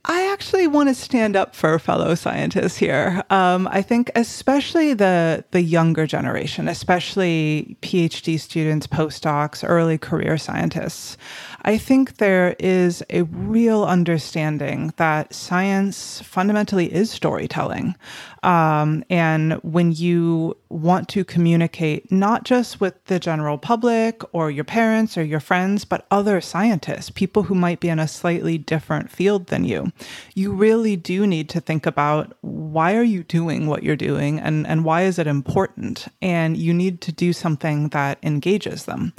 I 0.06 0.24
actually 0.34 0.66
want 0.66 0.90
to 0.90 0.96
stand 0.96 1.36
up 1.36 1.54
for 1.54 1.78
fellow 1.78 2.16
scientists 2.16 2.76
here. 2.76 3.22
Um, 3.30 3.68
I 3.72 3.84
think 3.84 4.10
especially 4.16 4.96
the 4.96 5.46
the 5.52 5.62
younger 5.62 6.08
generation, 6.08 6.68
especially 6.68 7.78
PhD 7.84 8.40
students, 8.40 8.88
postdocs, 8.88 9.64
early 9.64 10.00
career 10.00 10.40
scientists. 10.40 11.18
I 11.66 11.78
think 11.78 12.18
there 12.18 12.56
is 12.60 13.04
a 13.10 13.22
real 13.24 13.86
understanding 13.86 14.94
that 14.98 15.34
science 15.34 16.22
fundamentally 16.22 16.94
is 16.94 17.10
storytelling. 17.10 17.96
Um, 18.44 19.06
and 19.10 19.54
when 19.64 19.94
you 19.94 20.58
want 20.68 21.08
to 21.10 21.24
communicate 21.24 22.12
not 22.12 22.44
just 22.44 22.82
with 22.82 23.02
the 23.06 23.18
general 23.18 23.58
public 23.58 24.22
or 24.34 24.52
your 24.52 24.66
parents 24.66 25.18
or 25.18 25.24
your 25.24 25.40
friends, 25.40 25.86
but 25.86 26.06
other 26.12 26.42
scientists, 26.42 27.10
people 27.10 27.44
who 27.44 27.56
might 27.56 27.80
be 27.80 27.88
in 27.88 28.00
a 28.00 28.08
slightly 28.08 28.58
different 28.58 29.10
field 29.10 29.48
than 29.48 29.64
you, 29.64 29.94
you 30.36 30.52
really 30.52 30.98
do 30.98 31.26
need 31.26 31.48
to 31.50 31.62
think 31.62 31.86
about 31.86 32.36
why 32.42 32.96
are 32.96 33.04
you 33.04 33.24
doing 33.24 33.68
what 33.68 33.84
you're 33.84 33.96
doing 33.96 34.40
and, 34.40 34.68
and 34.68 34.84
why 34.84 35.04
is 35.04 35.18
it 35.18 35.28
important? 35.28 36.08
And 36.22 36.58
you 36.58 36.74
need 36.74 37.00
to 37.02 37.14
do 37.14 37.32
something 37.32 37.90
that 37.90 38.18
engages 38.22 38.84
them. 38.84 39.14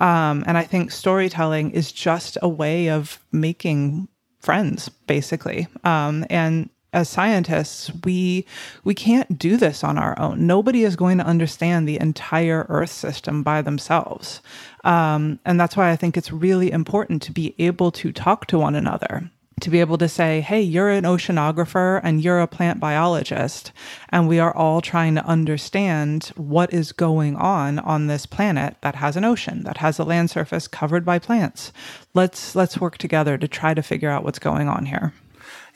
Um, 0.00 0.44
and 0.46 0.56
I 0.56 0.64
think 0.64 0.90
storytelling 0.90 1.70
is 1.72 1.92
just 1.92 2.38
a 2.42 2.48
way 2.48 2.88
of 2.88 3.18
making 3.32 4.08
friends, 4.40 4.88
basically. 5.06 5.66
Um, 5.84 6.24
and 6.30 6.70
as 6.92 7.08
scientists, 7.08 7.90
we 8.04 8.46
we 8.84 8.94
can't 8.94 9.38
do 9.38 9.56
this 9.56 9.84
on 9.84 9.98
our 9.98 10.18
own. 10.18 10.46
Nobody 10.46 10.84
is 10.84 10.96
going 10.96 11.18
to 11.18 11.24
understand 11.24 11.86
the 11.86 12.00
entire 12.00 12.66
Earth 12.68 12.90
system 12.90 13.42
by 13.42 13.60
themselves, 13.60 14.40
um, 14.84 15.38
and 15.44 15.60
that's 15.60 15.76
why 15.76 15.90
I 15.90 15.96
think 15.96 16.16
it's 16.16 16.32
really 16.32 16.72
important 16.72 17.20
to 17.22 17.32
be 17.32 17.54
able 17.58 17.90
to 17.92 18.10
talk 18.10 18.46
to 18.46 18.58
one 18.58 18.74
another 18.74 19.30
to 19.60 19.70
be 19.70 19.80
able 19.80 19.98
to 19.98 20.08
say, 20.08 20.40
hey, 20.40 20.60
you're 20.60 20.90
an 20.90 21.04
oceanographer 21.04 22.00
and 22.02 22.22
you're 22.22 22.40
a 22.40 22.46
plant 22.46 22.80
biologist, 22.80 23.72
and 24.10 24.28
we 24.28 24.38
are 24.38 24.54
all 24.54 24.80
trying 24.80 25.14
to 25.14 25.24
understand 25.24 26.32
what 26.36 26.72
is 26.72 26.92
going 26.92 27.36
on 27.36 27.78
on 27.80 28.06
this 28.06 28.26
planet 28.26 28.76
that 28.82 28.96
has 28.96 29.16
an 29.16 29.24
ocean, 29.24 29.62
that 29.64 29.78
has 29.78 29.98
a 29.98 30.04
land 30.04 30.30
surface 30.30 30.68
covered 30.68 31.04
by 31.04 31.18
plants. 31.18 31.72
Let's 32.14 32.54
let's 32.54 32.80
work 32.80 32.98
together 32.98 33.38
to 33.38 33.48
try 33.48 33.74
to 33.74 33.82
figure 33.82 34.10
out 34.10 34.24
what's 34.24 34.38
going 34.38 34.68
on 34.68 34.86
here. 34.86 35.12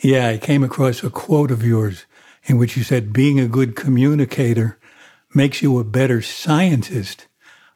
Yeah, 0.01 0.29
I 0.29 0.39
came 0.39 0.65
across 0.65 1.03
a 1.03 1.11
quote 1.11 1.51
of 1.51 1.65
yours 1.65 2.07
in 2.45 2.59
which 2.59 2.77
you 2.77 2.83
said 2.83 3.13
being 3.13 3.39
a 3.39 3.49
good 3.49 3.77
communicator 3.77 4.79
makes 5.35 5.63
you 5.63 5.79
a 5.79 5.85
better 5.85 6.21
scientist. 6.21 7.27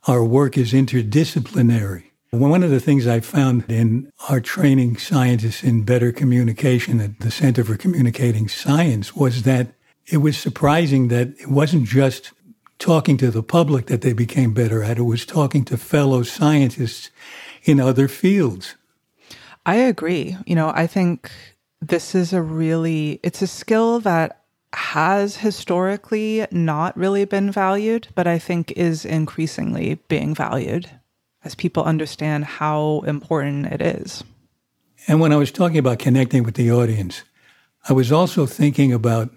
Our 0.06 0.24
work 0.24 0.58
is 0.58 0.72
interdisciplinary. 0.72 2.05
One 2.30 2.62
of 2.62 2.70
the 2.70 2.80
things 2.80 3.06
I 3.06 3.20
found 3.20 3.70
in 3.70 4.10
our 4.28 4.40
training 4.40 4.96
scientists 4.96 5.62
in 5.62 5.84
better 5.84 6.10
communication 6.10 7.00
at 7.00 7.20
the 7.20 7.30
Center 7.30 7.62
for 7.62 7.76
Communicating 7.76 8.48
Science 8.48 9.14
was 9.14 9.44
that 9.44 9.68
it 10.06 10.18
was 10.18 10.36
surprising 10.36 11.08
that 11.08 11.28
it 11.40 11.48
wasn't 11.48 11.86
just 11.86 12.32
talking 12.78 13.16
to 13.18 13.30
the 13.30 13.42
public 13.42 13.86
that 13.86 14.02
they 14.02 14.12
became 14.12 14.52
better 14.52 14.82
at, 14.82 14.98
it 14.98 15.02
was 15.02 15.24
talking 15.24 15.64
to 15.64 15.76
fellow 15.76 16.22
scientists 16.22 17.10
in 17.64 17.80
other 17.80 18.08
fields. 18.08 18.74
I 19.64 19.76
agree. 19.76 20.36
You 20.46 20.56
know, 20.56 20.72
I 20.74 20.86
think 20.86 21.30
this 21.80 22.14
is 22.14 22.32
a 22.32 22.42
really 22.42 23.20
it's 23.22 23.42
a 23.42 23.46
skill 23.46 24.00
that 24.00 24.42
has 24.72 25.36
historically 25.36 26.46
not 26.50 26.96
really 26.96 27.24
been 27.24 27.50
valued, 27.50 28.08
but 28.14 28.26
I 28.26 28.38
think 28.38 28.72
is 28.72 29.04
increasingly 29.04 29.94
being 30.08 30.34
valued 30.34 30.90
as 31.46 31.54
people 31.54 31.84
understand 31.84 32.44
how 32.44 33.02
important 33.06 33.66
it 33.66 33.80
is. 33.80 34.24
And 35.08 35.20
when 35.20 35.32
I 35.32 35.36
was 35.36 35.52
talking 35.52 35.78
about 35.78 36.00
connecting 36.00 36.42
with 36.42 36.56
the 36.56 36.72
audience, 36.72 37.22
I 37.88 37.92
was 37.92 38.10
also 38.10 38.46
thinking 38.46 38.92
about 38.92 39.30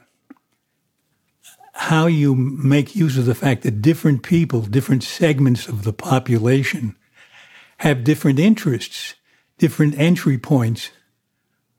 how 1.73 2.07
you 2.07 2.35
make 2.35 2.95
use 2.95 3.17
of 3.17 3.25
the 3.25 3.35
fact 3.35 3.61
that 3.61 3.81
different 3.81 4.23
people, 4.23 4.61
different 4.61 5.03
segments 5.03 5.67
of 5.67 5.83
the 5.83 5.93
population 5.93 6.95
have 7.77 8.03
different 8.03 8.39
interests, 8.39 9.15
different 9.57 9.97
entry 9.97 10.37
points 10.37 10.89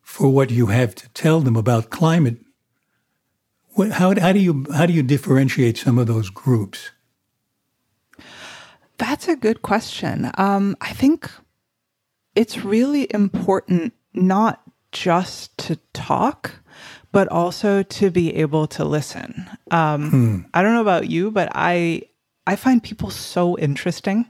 for 0.00 0.30
what 0.30 0.50
you 0.50 0.66
have 0.66 0.94
to 0.94 1.08
tell 1.10 1.40
them 1.40 1.56
about 1.56 1.90
climate. 1.90 2.38
How, 3.76 4.14
how, 4.18 4.32
do 4.32 4.38
you, 4.38 4.64
how 4.74 4.86
do 4.86 4.92
you 4.92 5.02
differentiate 5.02 5.76
some 5.76 5.98
of 5.98 6.06
those 6.06 6.30
groups? 6.30 6.90
That's 9.00 9.28
a 9.28 9.34
good 9.34 9.62
question. 9.62 10.30
Um, 10.34 10.76
I 10.82 10.92
think 10.92 11.30
it's 12.36 12.64
really 12.64 13.08
important 13.14 13.94
not 14.12 14.60
just 14.92 15.56
to 15.56 15.76
talk, 15.94 16.52
but 17.10 17.26
also 17.28 17.82
to 17.82 18.10
be 18.10 18.36
able 18.36 18.66
to 18.66 18.84
listen. 18.84 19.48
Um, 19.70 20.10
hmm. 20.10 20.38
I 20.52 20.62
don't 20.62 20.74
know 20.74 20.82
about 20.82 21.08
you, 21.08 21.30
but 21.30 21.48
I 21.54 22.02
I 22.46 22.56
find 22.56 22.82
people 22.82 23.08
so 23.08 23.56
interesting. 23.56 24.26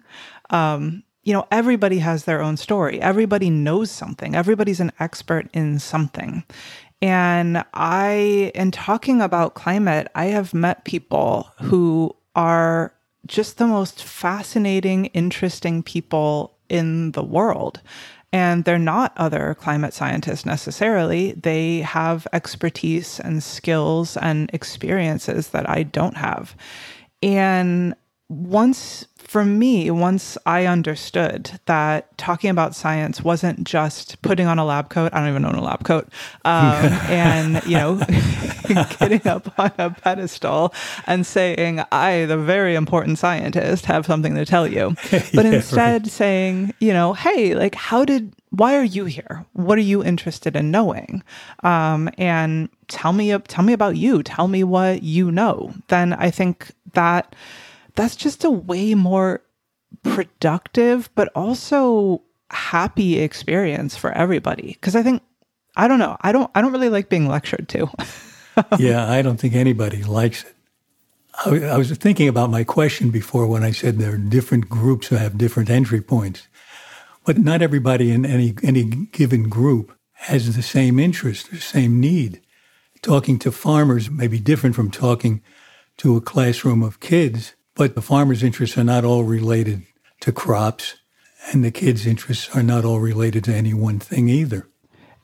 Um, 0.50 1.02
you 1.24 1.33
know, 1.33 1.48
everybody 1.50 1.98
has 1.98 2.24
their 2.24 2.40
own 2.40 2.56
story. 2.56 3.00
Everybody 3.00 3.50
knows 3.50 3.90
something. 3.90 4.37
Everybody's 4.37 4.80
an 4.80 4.92
expert 5.00 5.48
in 5.52 5.80
something. 5.80 6.44
And 7.02 7.64
I, 7.74 8.52
in 8.54 8.70
talking 8.70 9.20
about 9.20 9.54
climate, 9.54 10.09
I 10.14 10.26
have 10.26 10.54
met 10.54 10.85
people 10.85 11.48
who 11.61 12.14
are 12.37 12.94
just 13.26 13.59
the 13.59 13.66
most 13.66 14.02
fascinating, 14.02 15.06
interesting 15.06 15.83
people 15.83 16.56
in 16.68 17.12
the 17.12 17.22
world. 17.22 17.80
And 18.33 18.64
they're 18.64 18.78
not 18.78 19.12
other 19.16 19.56
climate 19.59 19.92
scientists 19.92 20.46
necessarily. 20.46 21.33
They 21.33 21.80
have 21.80 22.28
expertise 22.33 23.18
and 23.18 23.42
skills 23.42 24.16
and 24.16 24.48
experiences 24.52 25.48
that 25.48 25.68
I 25.68 25.83
don't 25.83 26.16
have. 26.16 26.54
And 27.22 27.94
once 28.31 29.07
for 29.31 29.45
me, 29.45 29.90
once 29.93 30.37
I 30.45 30.66
understood 30.66 31.61
that 31.66 32.16
talking 32.19 32.51
about 32.51 32.75
science 32.75 33.23
wasn't 33.23 33.62
just 33.62 34.21
putting 34.23 34.47
on 34.47 34.59
a 34.59 34.64
lab 34.64 34.88
coat, 34.88 35.12
I 35.12 35.21
don't 35.21 35.29
even 35.29 35.45
own 35.45 35.55
a 35.55 35.62
lab 35.62 35.85
coat, 35.85 36.09
um, 36.45 36.75
and, 37.09 37.64
you 37.64 37.77
know, 37.77 37.97
getting 38.99 39.27
up 39.29 39.57
on 39.57 39.71
a 39.79 39.90
pedestal 39.90 40.75
and 41.07 41.25
saying, 41.25 41.81
I, 41.93 42.25
the 42.25 42.37
very 42.37 42.75
important 42.75 43.19
scientist, 43.19 43.87
have 43.87 44.05
something 44.07 44.35
to 44.35 44.45
tell 44.45 44.66
you. 44.66 44.97
But 45.33 45.45
yeah, 45.45 45.53
instead 45.53 46.03
right. 46.03 46.11
saying, 46.11 46.75
you 46.81 46.93
know, 46.93 47.12
hey, 47.12 47.55
like, 47.55 47.77
how 47.77 48.05
did, 48.05 48.35
why 48.51 48.77
are 48.77 48.85
you 48.85 49.05
here? 49.05 49.45
What 49.53 49.79
are 49.79 49.83
you 49.83 50.03
interested 50.03 50.57
in 50.57 50.73
knowing? 50.73 51.23
Um, 51.62 52.11
and 52.19 52.69
tell 52.88 53.12
me, 53.12 53.37
tell 53.38 53.64
me 53.64 53.73
about 53.73 53.97
you. 53.97 54.25
Tell 54.25 54.49
me 54.49 54.64
what 54.64 55.05
you 55.05 55.31
know. 55.31 55.73
Then 55.87 56.14
I 56.14 56.31
think 56.31 56.73
that 56.95 57.35
that's 57.94 58.16
just 58.16 58.44
a 58.44 58.50
way 58.50 58.94
more 58.94 59.42
productive, 60.03 61.11
but 61.14 61.29
also 61.35 62.22
happy 62.50 63.18
experience 63.18 63.96
for 63.96 64.12
everybody. 64.12 64.76
Cause 64.81 64.96
I 64.96 65.03
think, 65.03 65.22
I 65.76 65.88
don't 65.88 65.98
know, 65.98 66.16
I 66.20 66.33
don't, 66.33 66.50
I 66.55 66.62
don't 66.62 66.72
really 66.72 66.88
like 66.88 67.09
being 67.09 67.29
lectured 67.29 67.68
to. 67.70 67.90
yeah, 68.79 69.11
I 69.11 69.22
don't 69.22 69.38
think 69.38 69.55
anybody 69.55 70.03
likes 70.03 70.44
it. 70.44 70.55
I, 71.44 71.64
I 71.64 71.79
was 71.79 71.90
thinking 71.92 72.29
about 72.29 72.50
my 72.50 72.64
question 72.64 73.11
before 73.11 73.46
when 73.46 73.64
I 73.64 73.70
said 73.70 73.98
there 73.98 74.14
are 74.14 74.18
different 74.18 74.68
groups 74.68 75.07
who 75.07 75.16
have 75.16 75.38
different 75.38 75.70
entry 75.70 76.03
points, 76.03 76.48
but 77.24 77.38
not 77.38 77.62
everybody 77.62 78.11
in 78.11 78.26
any 78.26 78.55
any 78.62 78.85
given 78.85 79.48
group 79.48 79.96
has 80.12 80.55
the 80.55 80.62
same 80.62 80.98
interest, 80.98 81.50
the 81.50 81.59
same 81.59 82.00
need. 82.00 82.42
Talking 83.00 83.38
to 83.38 83.53
farmers 83.53 84.11
may 84.11 84.26
be 84.26 84.38
different 84.38 84.76
from 84.76 84.90
talking 84.90 85.42
to 85.98 86.16
a 86.16 86.20
classroom 86.20 86.83
of 86.83 87.00
kids 87.00 87.55
but 87.74 87.94
the 87.94 88.02
farmer's 88.02 88.42
interests 88.42 88.76
are 88.76 88.85
not 88.85 89.04
all 89.04 89.24
related 89.24 89.83
to 90.20 90.33
crops, 90.33 90.96
and 91.52 91.64
the 91.64 91.70
kids' 91.70 92.06
interests 92.06 92.54
are 92.54 92.62
not 92.62 92.85
all 92.85 93.00
related 93.00 93.44
to 93.44 93.54
any 93.54 93.74
one 93.74 93.98
thing 93.98 94.28
either. 94.28 94.68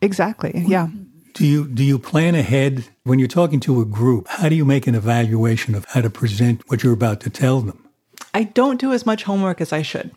Exactly. 0.01 0.63
Yeah. 0.67 0.87
Do 1.33 1.45
you 1.45 1.67
do 1.67 1.83
you 1.83 1.99
plan 1.99 2.33
ahead 2.33 2.85
when 3.03 3.19
you're 3.19 3.27
talking 3.27 3.59
to 3.61 3.79
a 3.81 3.85
group? 3.85 4.27
How 4.27 4.49
do 4.49 4.55
you 4.55 4.65
make 4.65 4.87
an 4.87 4.95
evaluation 4.95 5.75
of 5.75 5.85
how 5.85 6.01
to 6.01 6.09
present 6.09 6.63
what 6.67 6.83
you're 6.83 6.93
about 6.93 7.21
to 7.21 7.29
tell 7.29 7.61
them? 7.61 7.87
I 8.33 8.43
don't 8.43 8.79
do 8.79 8.91
as 8.91 9.05
much 9.05 9.23
homework 9.23 9.61
as 9.61 9.71
I 9.71 9.83
should. 9.83 10.11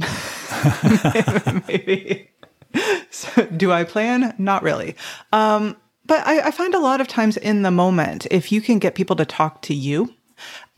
Maybe. 1.68 2.30
So, 3.10 3.46
do 3.46 3.72
I 3.72 3.84
plan? 3.84 4.34
Not 4.38 4.62
really. 4.62 4.96
Um, 5.32 5.76
but 6.06 6.26
I, 6.26 6.48
I 6.48 6.50
find 6.50 6.74
a 6.74 6.78
lot 6.80 7.00
of 7.00 7.08
times 7.08 7.36
in 7.36 7.62
the 7.62 7.70
moment, 7.70 8.26
if 8.30 8.50
you 8.50 8.60
can 8.60 8.78
get 8.78 8.94
people 8.94 9.16
to 9.16 9.24
talk 9.24 9.62
to 9.62 9.74
you, 9.74 10.14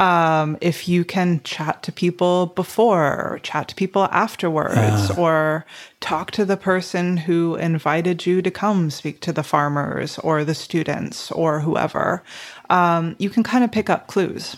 um, 0.02 0.58
if 0.60 0.88
you 0.88 1.04
can 1.04 1.40
chat 1.44 1.80
to 1.84 1.92
people 1.92 2.46
before 2.46 3.04
or 3.04 3.38
chat 3.44 3.68
to 3.68 3.74
people 3.76 4.06
afterwards 4.06 5.10
uh. 5.10 5.14
or 5.16 5.64
talk 6.00 6.32
to 6.32 6.44
the 6.44 6.56
person 6.56 7.16
who 7.16 7.54
invited 7.54 8.26
you 8.26 8.42
to 8.42 8.50
come 8.50 8.90
speak 8.90 9.20
to 9.20 9.32
the 9.32 9.44
farmers 9.44 10.18
or 10.18 10.44
the 10.44 10.56
students 10.56 11.30
or 11.30 11.60
whoever, 11.60 12.24
um, 12.68 13.14
you 13.20 13.30
can 13.30 13.44
kind 13.44 13.62
of 13.62 13.70
pick 13.70 13.88
up 13.88 14.08
clues. 14.08 14.56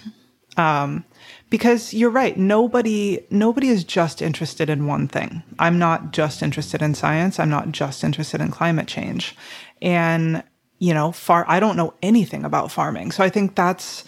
Um, 0.57 1.05
because 1.51 1.93
you're 1.93 2.11
right 2.11 2.37
nobody 2.37 3.21
nobody 3.29 3.69
is 3.69 3.83
just 3.85 4.23
interested 4.23 4.71
in 4.71 4.87
one 4.87 5.09
thing 5.09 5.43
i'm 5.59 5.79
not 5.81 6.13
just 6.13 6.43
interested 6.43 6.81
in 6.81 6.95
science 6.95 7.41
i'm 7.41 7.51
not 7.51 7.73
just 7.73 8.05
interested 8.05 8.41
in 8.41 8.51
climate 8.53 8.87
change 8.87 9.37
and 9.83 10.45
you 10.79 10.95
know 10.95 11.11
far 11.11 11.45
i 11.49 11.59
don't 11.59 11.77
know 11.77 11.93
anything 12.03 12.45
about 12.45 12.71
farming 12.71 13.11
so 13.11 13.25
i 13.25 13.29
think 13.29 13.57
that's 13.57 14.05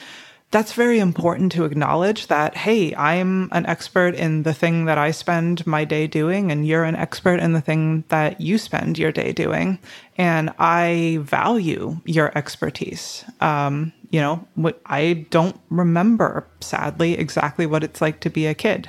that's 0.52 0.72
very 0.74 1.00
important 1.00 1.50
to 1.52 1.64
acknowledge 1.64 2.28
that, 2.28 2.56
hey, 2.56 2.94
I'm 2.94 3.48
an 3.52 3.66
expert 3.66 4.14
in 4.14 4.44
the 4.44 4.54
thing 4.54 4.84
that 4.84 4.96
I 4.96 5.10
spend 5.10 5.66
my 5.66 5.84
day 5.84 6.06
doing, 6.06 6.52
and 6.52 6.66
you're 6.66 6.84
an 6.84 6.94
expert 6.94 7.40
in 7.40 7.52
the 7.52 7.60
thing 7.60 8.04
that 8.08 8.40
you 8.40 8.56
spend 8.56 8.96
your 8.96 9.12
day 9.12 9.32
doing. 9.32 9.78
And 10.16 10.50
I 10.58 11.18
value 11.22 12.00
your 12.04 12.36
expertise. 12.38 13.24
Um, 13.40 13.92
you 14.10 14.20
know, 14.20 14.46
I 14.86 15.26
don't 15.30 15.60
remember, 15.68 16.46
sadly, 16.60 17.18
exactly 17.18 17.66
what 17.66 17.82
it's 17.82 18.00
like 18.00 18.20
to 18.20 18.30
be 18.30 18.46
a 18.46 18.54
kid. 18.54 18.88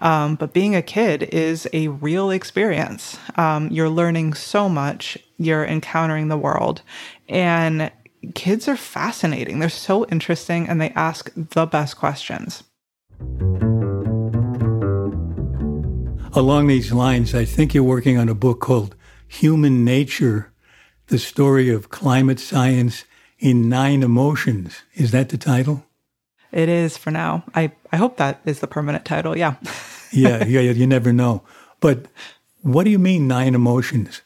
Um, 0.00 0.36
but 0.36 0.52
being 0.52 0.76
a 0.76 0.82
kid 0.82 1.22
is 1.22 1.66
a 1.72 1.88
real 1.88 2.30
experience. 2.30 3.18
Um, 3.36 3.70
you're 3.70 3.88
learning 3.88 4.34
so 4.34 4.68
much, 4.68 5.16
you're 5.38 5.64
encountering 5.64 6.28
the 6.28 6.36
world. 6.36 6.82
And 7.28 7.90
kids 8.34 8.68
are 8.68 8.76
fascinating. 8.76 9.58
They're 9.58 9.68
so 9.68 10.06
interesting 10.06 10.68
and 10.68 10.80
they 10.80 10.90
ask 10.90 11.30
the 11.34 11.66
best 11.66 11.96
questions. 11.96 12.64
Along 16.34 16.66
these 16.66 16.92
lines, 16.92 17.34
I 17.34 17.44
think 17.44 17.74
you're 17.74 17.82
working 17.82 18.18
on 18.18 18.28
a 18.28 18.34
book 18.34 18.60
called 18.60 18.94
Human 19.26 19.84
Nature 19.84 20.52
The 21.08 21.18
Story 21.18 21.70
of 21.70 21.90
Climate 21.90 22.38
Science 22.38 23.04
in 23.38 23.68
Nine 23.68 24.02
Emotions. 24.02 24.82
Is 24.94 25.10
that 25.12 25.30
the 25.30 25.38
title? 25.38 25.84
It 26.52 26.68
is 26.68 26.96
for 26.96 27.10
now. 27.10 27.44
I, 27.54 27.72
I 27.92 27.96
hope 27.96 28.16
that 28.16 28.40
is 28.44 28.60
the 28.60 28.66
permanent 28.66 29.04
title. 29.04 29.36
Yeah. 29.36 29.56
yeah, 30.12 30.44
yeah, 30.44 30.60
you 30.60 30.86
never 30.86 31.12
know. 31.12 31.42
But 31.80 32.06
what 32.62 32.84
do 32.84 32.90
you 32.90 32.98
mean, 32.98 33.28
nine 33.28 33.54
emotions? 33.54 34.22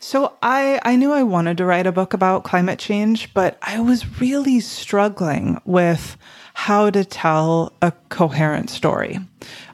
So 0.00 0.36
I, 0.42 0.80
I 0.84 0.96
knew 0.96 1.12
I 1.12 1.24
wanted 1.24 1.56
to 1.58 1.64
write 1.64 1.86
a 1.86 1.92
book 1.92 2.14
about 2.14 2.44
climate 2.44 2.78
change, 2.78 3.34
but 3.34 3.58
I 3.62 3.80
was 3.80 4.20
really 4.20 4.60
struggling 4.60 5.60
with 5.64 6.16
how 6.54 6.90
to 6.90 7.04
tell 7.04 7.72
a 7.82 7.92
coherent 8.08 8.70
story. 8.70 9.18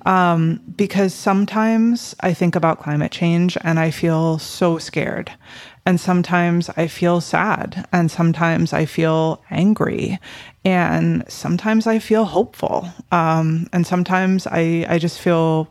Um, 0.07 0.61
because 0.77 1.15
sometimes 1.15 2.15
I 2.21 2.35
think 2.35 2.57
about 2.57 2.81
climate 2.81 3.13
change 3.13 3.57
and 3.63 3.79
I 3.79 3.91
feel 3.91 4.39
so 4.39 4.79
scared. 4.79 5.33
And 5.87 6.01
sometimes 6.01 6.71
I 6.77 6.87
feel 6.89 7.21
sad. 7.21 7.87
And 7.93 8.11
sometimes 8.11 8.73
I 8.73 8.87
feel 8.87 9.43
angry. 9.51 10.19
And 10.65 11.25
sometimes 11.29 11.87
I 11.87 11.99
feel 11.99 12.25
hopeful. 12.25 12.89
Um, 13.13 13.67
and 13.73 13.87
sometimes 13.87 14.47
I, 14.47 14.87
I 14.89 14.99
just 14.99 15.21
feel 15.21 15.71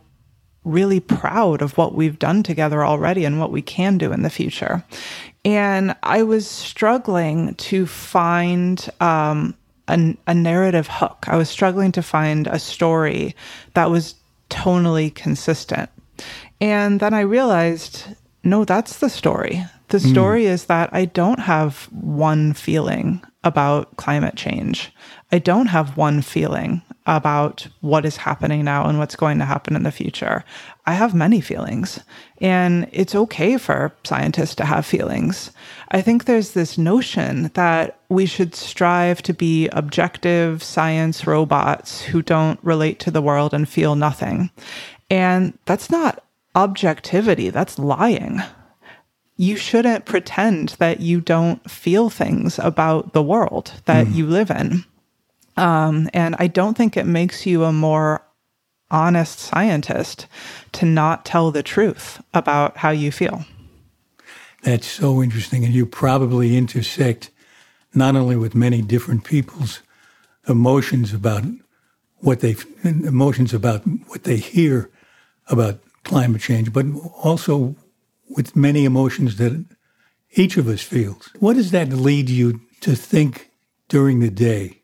really 0.64 1.00
proud 1.00 1.62
of 1.62 1.76
what 1.76 1.94
we've 1.94 2.18
done 2.18 2.42
together 2.42 2.84
already 2.84 3.24
and 3.24 3.38
what 3.38 3.50
we 3.50 3.62
can 3.62 3.98
do 3.98 4.12
in 4.12 4.22
the 4.22 4.30
future. 4.30 4.84
And 5.44 5.94
I 6.02 6.22
was 6.22 6.48
struggling 6.48 7.54
to 7.56 7.86
find 7.86 8.88
um, 9.00 9.54
a, 9.88 10.16
a 10.26 10.34
narrative 10.34 10.88
hook. 10.88 11.26
I 11.28 11.36
was 11.36 11.50
struggling 11.50 11.92
to 11.92 12.02
find 12.02 12.46
a 12.46 12.58
story 12.58 13.36
that 13.74 13.90
was 13.90 14.14
tonally 14.50 15.14
consistent. 15.14 15.90
And 16.60 17.00
then 17.00 17.12
I 17.12 17.20
realized 17.20 18.04
no, 18.44 18.64
that's 18.64 18.98
the 18.98 19.08
story. 19.08 19.64
The 19.88 19.98
story 19.98 20.42
mm. 20.42 20.48
is 20.48 20.66
that 20.66 20.90
I 20.92 21.06
don't 21.06 21.40
have 21.40 21.84
one 21.92 22.52
feeling 22.52 23.22
about 23.42 23.96
climate 23.96 24.36
change. 24.36 24.92
I 25.32 25.38
don't 25.38 25.66
have 25.66 25.96
one 25.96 26.20
feeling 26.20 26.82
about 27.06 27.66
what 27.80 28.06
is 28.06 28.16
happening 28.16 28.64
now 28.64 28.86
and 28.86 28.98
what's 28.98 29.16
going 29.16 29.38
to 29.38 29.44
happen 29.44 29.76
in 29.76 29.82
the 29.82 29.92
future. 29.92 30.42
I 30.86 30.94
have 30.94 31.14
many 31.14 31.40
feelings, 31.40 32.00
and 32.38 32.88
it's 32.92 33.14
okay 33.14 33.58
for 33.58 33.92
scientists 34.04 34.54
to 34.56 34.64
have 34.64 34.86
feelings. 34.86 35.50
I 35.90 36.00
think 36.00 36.24
there's 36.24 36.52
this 36.52 36.78
notion 36.78 37.50
that 37.54 37.98
we 38.08 38.26
should 38.26 38.54
strive 38.54 39.20
to 39.22 39.34
be 39.34 39.68
objective 39.68 40.62
science 40.62 41.26
robots 41.26 42.00
who 42.00 42.22
don't 42.22 42.58
relate 42.62 43.00
to 43.00 43.10
the 43.10 43.22
world 43.22 43.52
and 43.52 43.68
feel 43.68 43.96
nothing. 43.96 44.50
And 45.10 45.58
that's 45.66 45.90
not 45.90 46.24
objectivity, 46.54 47.50
that's 47.50 47.78
lying 47.78 48.40
you 49.36 49.56
shouldn't 49.56 50.04
pretend 50.04 50.70
that 50.78 51.00
you 51.00 51.20
don't 51.20 51.68
feel 51.68 52.08
things 52.08 52.58
about 52.58 53.12
the 53.12 53.22
world 53.22 53.72
that 53.86 54.06
mm. 54.06 54.14
you 54.14 54.26
live 54.26 54.50
in. 54.50 54.84
Um, 55.56 56.08
and 56.12 56.34
I 56.38 56.46
don't 56.46 56.76
think 56.76 56.96
it 56.96 57.06
makes 57.06 57.46
you 57.46 57.64
a 57.64 57.72
more 57.72 58.22
honest 58.90 59.38
scientist 59.38 60.26
to 60.72 60.86
not 60.86 61.24
tell 61.24 61.50
the 61.50 61.62
truth 61.62 62.22
about 62.32 62.76
how 62.78 62.90
you 62.90 63.10
feel. 63.10 63.44
That's 64.62 64.86
so 64.86 65.22
interesting. 65.22 65.64
And 65.64 65.74
you 65.74 65.86
probably 65.86 66.56
intersect 66.56 67.30
not 67.92 68.16
only 68.16 68.36
with 68.36 68.54
many 68.54 68.82
different 68.82 69.24
people's 69.24 69.80
emotions 70.48 71.12
about 71.12 71.44
what 72.18 72.40
they 72.40 72.56
emotions 72.82 73.52
about 73.52 73.82
what 74.06 74.24
they 74.24 74.36
hear 74.36 74.90
about 75.48 75.80
climate 76.04 76.40
change, 76.40 76.72
but 76.72 76.86
also 77.22 77.76
with 78.28 78.56
many 78.56 78.84
emotions 78.84 79.36
that 79.36 79.64
each 80.32 80.56
of 80.56 80.68
us 80.68 80.82
feels. 80.82 81.30
What 81.38 81.54
does 81.54 81.70
that 81.70 81.90
lead 81.90 82.28
you 82.28 82.60
to 82.80 82.94
think 82.94 83.50
during 83.88 84.20
the 84.20 84.30
day 84.30 84.82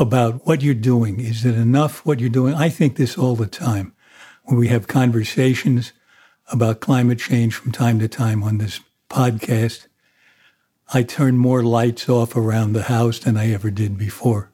about 0.00 0.46
what 0.46 0.62
you're 0.62 0.74
doing? 0.74 1.20
Is 1.20 1.44
it 1.44 1.54
enough 1.54 2.04
what 2.04 2.20
you're 2.20 2.28
doing? 2.28 2.54
I 2.54 2.68
think 2.68 2.96
this 2.96 3.16
all 3.16 3.36
the 3.36 3.46
time 3.46 3.94
when 4.44 4.58
we 4.58 4.68
have 4.68 4.86
conversations 4.86 5.92
about 6.52 6.80
climate 6.80 7.18
change 7.18 7.54
from 7.54 7.72
time 7.72 7.98
to 8.00 8.08
time 8.08 8.42
on 8.42 8.58
this 8.58 8.80
podcast. 9.08 9.86
I 10.92 11.02
turn 11.02 11.38
more 11.38 11.62
lights 11.62 12.08
off 12.08 12.36
around 12.36 12.72
the 12.72 12.84
house 12.84 13.18
than 13.18 13.36
I 13.36 13.52
ever 13.52 13.70
did 13.70 13.96
before. 13.96 14.50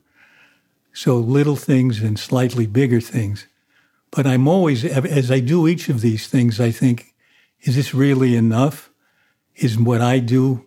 So 0.92 1.16
little 1.16 1.56
things 1.56 2.00
and 2.00 2.18
slightly 2.18 2.66
bigger 2.66 3.00
things. 3.00 3.46
But 4.10 4.26
I'm 4.26 4.46
always, 4.48 4.84
as 4.84 5.30
I 5.30 5.40
do 5.40 5.68
each 5.68 5.88
of 5.88 6.00
these 6.00 6.26
things, 6.26 6.60
I 6.60 6.70
think, 6.70 7.14
is 7.62 7.76
this 7.76 7.94
really 7.94 8.36
enough? 8.36 8.90
Is 9.56 9.78
what 9.78 10.00
I 10.00 10.18
do 10.18 10.66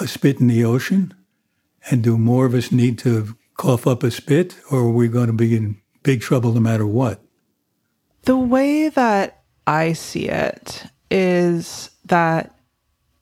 a 0.00 0.06
spit 0.06 0.40
in 0.40 0.48
the 0.48 0.64
ocean? 0.64 1.14
And 1.90 2.02
do 2.02 2.18
more 2.18 2.44
of 2.44 2.54
us 2.54 2.70
need 2.70 2.98
to 3.00 3.36
cough 3.60 3.86
up 3.86 4.02
a 4.02 4.10
spit, 4.10 4.56
or 4.70 4.84
we're 4.84 5.04
we 5.04 5.08
going 5.08 5.26
to 5.26 5.34
be 5.34 5.54
in 5.54 5.76
big 6.02 6.22
trouble 6.22 6.50
no 6.50 6.60
matter 6.60 6.86
what? 6.86 7.20
The 8.22 8.38
way 8.38 8.88
that 8.88 9.42
I 9.66 9.92
see 9.92 10.30
it 10.30 10.86
is 11.10 11.90
that, 12.06 12.58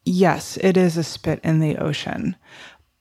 yes, 0.04 0.56
it 0.58 0.76
is 0.76 0.96
a 0.96 1.02
spit 1.02 1.40
in 1.42 1.58
the 1.58 1.76
ocean, 1.78 2.36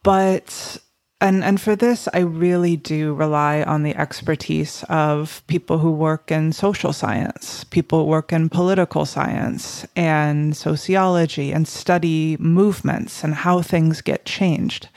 but 0.02 0.80
and 1.22 1.44
and 1.44 1.60
for 1.60 1.76
this 1.76 2.08
i 2.14 2.20
really 2.20 2.76
do 2.76 3.12
rely 3.16 3.64
on 3.64 3.82
the 3.82 3.96
expertise 3.96 4.84
of 4.88 5.42
people 5.48 5.80
who 5.80 5.92
work 5.92 6.32
in 6.32 6.54
social 6.54 6.94
science 6.94 7.64
people 7.64 8.04
who 8.04 8.06
work 8.06 8.32
in 8.32 8.50
political 8.50 9.04
science 9.04 9.84
and 9.96 10.56
sociology 10.56 11.52
and 11.52 11.68
study 11.68 12.38
movements 12.38 13.24
and 13.24 13.34
how 13.34 13.64
things 13.64 14.00
get 14.02 14.26
changed 14.26 14.90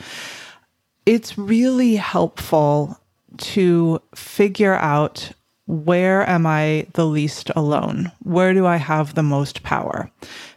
it's 1.06 1.38
really 1.38 1.96
helpful 1.96 2.98
to 3.38 4.00
figure 4.14 4.74
out 4.74 5.32
where 5.66 6.28
am 6.28 6.46
i 6.46 6.86
the 6.94 7.06
least 7.06 7.50
alone 7.54 8.10
where 8.22 8.52
do 8.52 8.66
i 8.66 8.76
have 8.76 9.14
the 9.14 9.22
most 9.22 9.62
power 9.62 10.10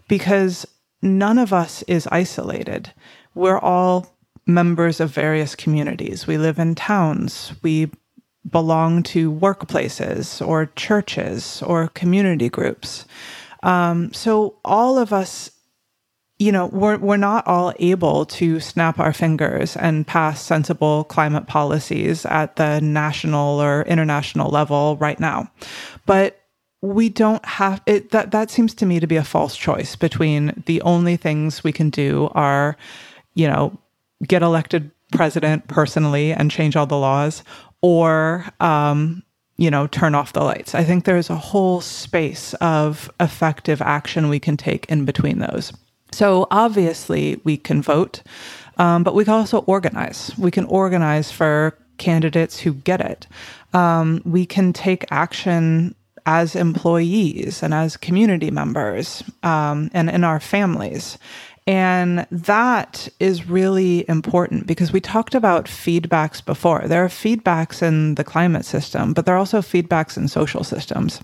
because 0.08 0.66
none 1.02 1.38
of 1.38 1.54
us 1.54 1.84
is 1.84 2.08
isolated 2.12 2.92
we're 3.36 3.60
all 3.60 4.14
members 4.46 5.00
of 5.00 5.10
various 5.10 5.56
communities. 5.56 6.28
We 6.28 6.38
live 6.38 6.60
in 6.60 6.76
towns. 6.76 7.54
We 7.62 7.92
belong 8.50 9.04
to 9.04 9.32
workplaces 9.32 10.46
or 10.46 10.68
churches 10.76 11.62
or 11.62 11.88
community 11.90 12.50
groups. 12.50 13.06
Um, 13.64 14.12
so 14.14 14.58
all 14.66 14.98
of 14.98 15.14
us, 15.14 15.50
you 16.44 16.52
know, 16.52 16.66
we're, 16.66 16.98
we're 16.98 17.16
not 17.16 17.48
all 17.48 17.74
able 17.80 18.26
to 18.26 18.60
snap 18.60 19.00
our 19.00 19.14
fingers 19.14 19.78
and 19.78 20.06
pass 20.06 20.42
sensible 20.42 21.06
climate 21.06 21.48
policies 21.48 22.26
at 22.26 22.58
the 22.58 22.82
national 22.82 23.62
or 23.62 23.84
international 23.84 24.50
level 24.50 24.98
right 24.98 25.22
now. 25.22 25.50
But 26.06 26.42
we 26.82 27.08
don't 27.08 27.46
have 27.46 27.82
it 27.86 28.12
that 28.12 28.32
that 28.32 28.52
seems 28.52 28.74
to 28.74 28.86
me 28.86 29.00
to 29.00 29.08
be 29.08 29.16
a 29.16 29.24
false 29.24 29.56
choice 29.56 29.96
between 29.96 30.62
the 30.66 30.82
only 30.82 31.16
things 31.16 31.64
we 31.64 31.72
can 31.72 31.90
do 31.90 32.30
are 32.34 32.76
you 33.36 33.48
know 33.48 33.78
get 34.28 34.42
elected 34.42 34.92
president 35.14 35.66
personally 35.70 36.34
and 36.34 36.52
change 36.52 36.76
all 36.76 36.86
the 36.86 36.98
laws 36.98 37.42
or 37.82 38.46
um, 38.60 39.24
you 39.56 39.72
know 39.72 39.88
turn 39.88 40.14
off 40.14 40.34
the 40.34 40.44
lights 40.44 40.76
i 40.76 40.84
think 40.84 41.06
there's 41.06 41.30
a 41.30 41.38
whole 41.38 41.80
space 41.80 42.54
of 42.56 43.10
effective 43.22 43.82
action 43.82 44.28
we 44.28 44.38
can 44.38 44.58
take 44.58 44.86
in 44.88 45.06
between 45.06 45.40
those 45.40 45.72
so 46.14 46.48
obviously 46.52 47.42
we 47.44 47.58
can 47.58 47.82
vote 47.82 48.22
um, 48.78 49.04
but 49.04 49.16
we 49.16 49.26
can 49.26 49.34
also 49.34 49.60
organize. 49.60 50.32
We 50.38 50.52
can 50.52 50.66
organize 50.66 51.32
for 51.32 51.78
candidates 51.98 52.60
who 52.60 52.74
get 52.74 53.02
it. 53.02 53.28
Um, 53.74 54.22
we 54.26 54.46
can 54.46 54.74
take 54.74 55.06
action 55.12 55.96
as 56.26 56.56
employees 56.56 57.62
and 57.62 57.74
as 57.74 57.98
community 57.98 58.50
members 58.50 59.24
um, 59.44 59.92
and 59.94 60.10
in 60.10 60.24
our 60.24 60.40
families 60.40 61.18
and 61.66 62.28
that 62.30 63.08
is 63.20 63.48
really 63.48 64.08
important 64.10 64.68
because 64.68 64.92
we 64.92 65.00
talked 65.00 65.34
about 65.34 65.66
feedbacks 65.66 66.44
before. 66.44 66.84
There 66.88 67.06
are 67.06 67.10
feedbacks 67.10 67.82
in 67.82 68.16
the 68.16 68.24
climate 68.24 68.66
system, 68.66 69.14
but 69.14 69.26
there 69.26 69.36
are 69.36 69.38
also 69.38 69.62
feedbacks 69.62 70.18
in 70.18 70.28
social 70.28 70.66
systems 70.66 71.22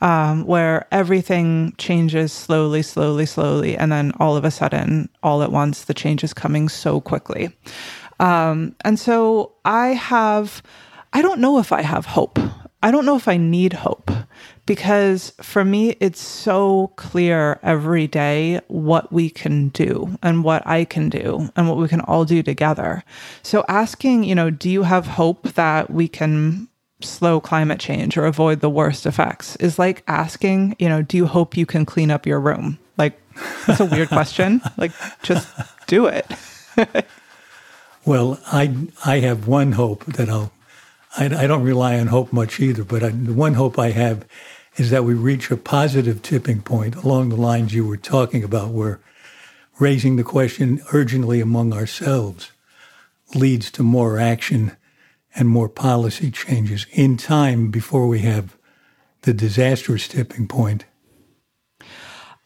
um, 0.00 0.44
where 0.44 0.88
everything 0.90 1.72
changes 1.78 2.32
slowly, 2.32 2.82
slowly, 2.82 3.26
slowly. 3.26 3.76
And 3.76 3.92
then 3.92 4.12
all 4.18 4.36
of 4.36 4.44
a 4.44 4.50
sudden, 4.50 5.08
all 5.22 5.42
at 5.42 5.52
once, 5.52 5.84
the 5.84 5.94
change 5.94 6.24
is 6.24 6.34
coming 6.34 6.68
so 6.68 7.00
quickly. 7.00 7.56
Um, 8.18 8.74
and 8.84 8.98
so 8.98 9.52
I 9.64 9.88
have, 9.88 10.62
I 11.12 11.22
don't 11.22 11.40
know 11.40 11.58
if 11.60 11.70
I 11.70 11.82
have 11.82 12.06
hope. 12.06 12.40
I 12.82 12.90
don't 12.90 13.06
know 13.06 13.16
if 13.16 13.28
I 13.28 13.36
need 13.36 13.72
hope 13.72 14.10
because 14.66 15.32
for 15.40 15.64
me, 15.64 15.96
it's 16.00 16.20
so 16.20 16.92
clear 16.96 17.58
every 17.62 18.06
day 18.08 18.60
what 18.66 19.12
we 19.12 19.30
can 19.30 19.68
do 19.68 20.18
and 20.22 20.42
what 20.42 20.66
I 20.66 20.84
can 20.84 21.08
do 21.08 21.50
and 21.56 21.68
what 21.68 21.78
we 21.78 21.88
can 21.88 22.00
all 22.00 22.24
do 22.24 22.42
together. 22.42 23.04
So 23.42 23.64
asking, 23.68 24.24
you 24.24 24.34
know, 24.34 24.50
do 24.50 24.68
you 24.68 24.82
have 24.82 25.06
hope 25.06 25.54
that 25.54 25.90
we 25.90 26.08
can 26.08 26.68
slow 27.00 27.40
climate 27.40 27.78
change 27.78 28.16
or 28.16 28.26
avoid 28.26 28.60
the 28.60 28.70
worst 28.70 29.06
effects 29.06 29.54
is 29.56 29.78
like 29.78 30.02
asking, 30.08 30.74
you 30.78 30.88
know, 30.88 31.02
do 31.02 31.16
you 31.16 31.26
hope 31.26 31.56
you 31.56 31.66
can 31.66 31.86
clean 31.86 32.10
up 32.10 32.26
your 32.26 32.40
room? 32.40 32.78
Like, 32.96 33.20
that's 33.66 33.80
a 33.80 33.84
weird 33.84 34.08
question. 34.08 34.60
Like, 34.76 34.92
just 35.22 35.48
do 35.86 36.06
it. 36.06 36.26
well, 38.04 38.38
I 38.46 38.74
I 39.04 39.20
have 39.20 39.46
one 39.46 39.72
hope 39.72 40.04
that 40.04 40.28
I'll. 40.28 40.52
I, 41.18 41.46
don't 41.46 41.62
rely 41.62 41.98
on 41.98 42.08
hope 42.08 42.30
much 42.30 42.60
either, 42.60 42.84
but 42.84 43.00
the 43.00 43.32
one 43.32 43.54
hope 43.54 43.78
I 43.78 43.90
have 43.92 44.26
is 44.76 44.90
that 44.90 45.04
we 45.04 45.14
reach 45.14 45.50
a 45.50 45.56
positive 45.56 46.22
tipping 46.22 46.60
point 46.60 46.94
along 46.96 47.28
the 47.28 47.36
lines 47.36 47.74
you 47.74 47.86
were 47.86 47.96
talking 47.96 48.44
about, 48.44 48.70
where 48.70 49.00
raising 49.78 50.16
the 50.16 50.24
question 50.24 50.80
urgently 50.92 51.40
among 51.40 51.72
ourselves 51.72 52.52
leads 53.34 53.70
to 53.72 53.82
more 53.82 54.18
action 54.18 54.76
and 55.34 55.48
more 55.48 55.68
policy 55.68 56.30
changes 56.30 56.86
in 56.92 57.16
time 57.16 57.70
before 57.70 58.06
we 58.06 58.20
have 58.20 58.56
the 59.22 59.34
disastrous 59.34 60.08
tipping 60.08 60.46
point. 60.46 60.84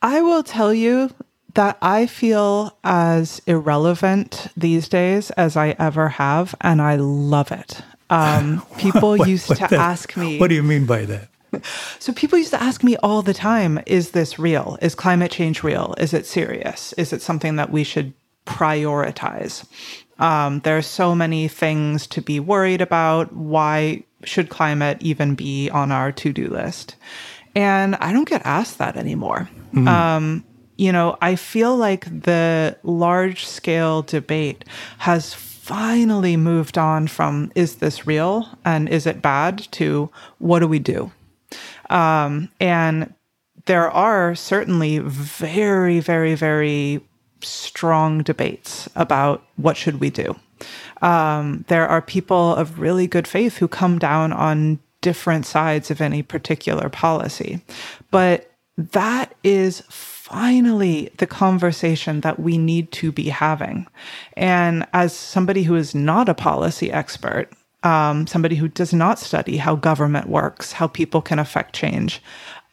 I 0.02 0.22
will 0.22 0.42
tell 0.42 0.72
you 0.72 1.10
that 1.54 1.76
I 1.82 2.06
feel 2.06 2.76
as 2.84 3.42
irrelevant 3.46 4.48
these 4.56 4.88
days 4.88 5.30
as 5.32 5.56
I 5.56 5.76
ever 5.78 6.08
have, 6.08 6.54
and 6.60 6.80
I 6.80 6.96
love 6.96 7.52
it. 7.52 7.82
Um, 8.08 8.62
people 8.78 9.18
what, 9.18 9.28
used 9.28 9.48
what 9.48 9.58
to 9.58 9.68
that, 9.68 9.72
ask 9.72 10.16
me. 10.16 10.38
What 10.38 10.48
do 10.48 10.54
you 10.54 10.62
mean 10.62 10.86
by 10.86 11.04
that? 11.04 11.29
so 11.98 12.12
people 12.12 12.38
used 12.38 12.50
to 12.50 12.62
ask 12.62 12.82
me 12.82 12.96
all 12.98 13.22
the 13.22 13.34
time 13.34 13.80
is 13.86 14.10
this 14.10 14.38
real? 14.38 14.78
Is 14.80 14.94
climate 14.94 15.30
change 15.30 15.62
real? 15.62 15.94
Is 15.98 16.14
it 16.14 16.26
serious? 16.26 16.92
Is 16.94 17.12
it 17.12 17.22
something 17.22 17.56
that 17.56 17.70
we 17.70 17.84
should 17.84 18.12
prioritize? 18.46 19.66
Um, 20.18 20.60
there 20.60 20.76
are 20.76 20.82
so 20.82 21.14
many 21.14 21.48
things 21.48 22.06
to 22.08 22.20
be 22.20 22.40
worried 22.40 22.80
about. 22.80 23.32
Why 23.32 24.04
should 24.24 24.50
climate 24.50 24.98
even 25.00 25.34
be 25.34 25.70
on 25.70 25.90
our 25.90 26.12
to 26.12 26.32
do 26.32 26.48
list? 26.48 26.96
And 27.54 27.96
I 27.96 28.12
don't 28.12 28.28
get 28.28 28.42
asked 28.44 28.78
that 28.78 28.96
anymore. 28.96 29.48
Mm. 29.74 29.88
Um, 29.88 30.44
you 30.76 30.92
know, 30.92 31.16
I 31.20 31.36
feel 31.36 31.76
like 31.76 32.04
the 32.04 32.76
large 32.82 33.46
scale 33.46 34.02
debate 34.02 34.64
has 34.98 35.34
finally 35.34 36.36
moved 36.36 36.78
on 36.78 37.06
from 37.06 37.52
is 37.54 37.76
this 37.76 38.06
real 38.06 38.48
and 38.64 38.88
is 38.88 39.06
it 39.06 39.22
bad 39.22 39.58
to 39.72 40.10
what 40.38 40.60
do 40.60 40.66
we 40.68 40.78
do? 40.78 41.12
Um, 41.90 42.48
and 42.60 43.12
there 43.66 43.90
are 43.90 44.34
certainly 44.34 44.98
very, 44.98 46.00
very, 46.00 46.34
very 46.34 47.02
strong 47.42 48.22
debates 48.22 48.88
about 48.94 49.44
what 49.56 49.76
should 49.76 50.00
we 50.00 50.10
do. 50.10 50.34
Um, 51.02 51.64
there 51.68 51.86
are 51.86 52.02
people 52.02 52.54
of 52.54 52.80
really 52.80 53.06
good 53.06 53.26
faith 53.26 53.58
who 53.58 53.68
come 53.68 53.98
down 53.98 54.32
on 54.32 54.78
different 55.00 55.46
sides 55.46 55.90
of 55.90 56.00
any 56.00 56.22
particular 56.22 56.88
policy. 56.88 57.60
But 58.10 58.50
that 58.76 59.34
is 59.42 59.82
finally 59.88 61.10
the 61.18 61.26
conversation 61.26 62.20
that 62.20 62.38
we 62.38 62.56
need 62.58 62.92
to 62.92 63.10
be 63.10 63.28
having. 63.30 63.86
And 64.36 64.86
as 64.92 65.12
somebody 65.14 65.64
who 65.64 65.74
is 65.74 65.94
not 65.94 66.28
a 66.28 66.34
policy 66.34 66.92
expert, 66.92 67.50
um, 67.82 68.26
somebody 68.26 68.56
who 68.56 68.68
does 68.68 68.92
not 68.92 69.18
study 69.18 69.56
how 69.56 69.74
government 69.76 70.28
works, 70.28 70.72
how 70.72 70.86
people 70.86 71.22
can 71.22 71.38
affect 71.38 71.74
change, 71.74 72.22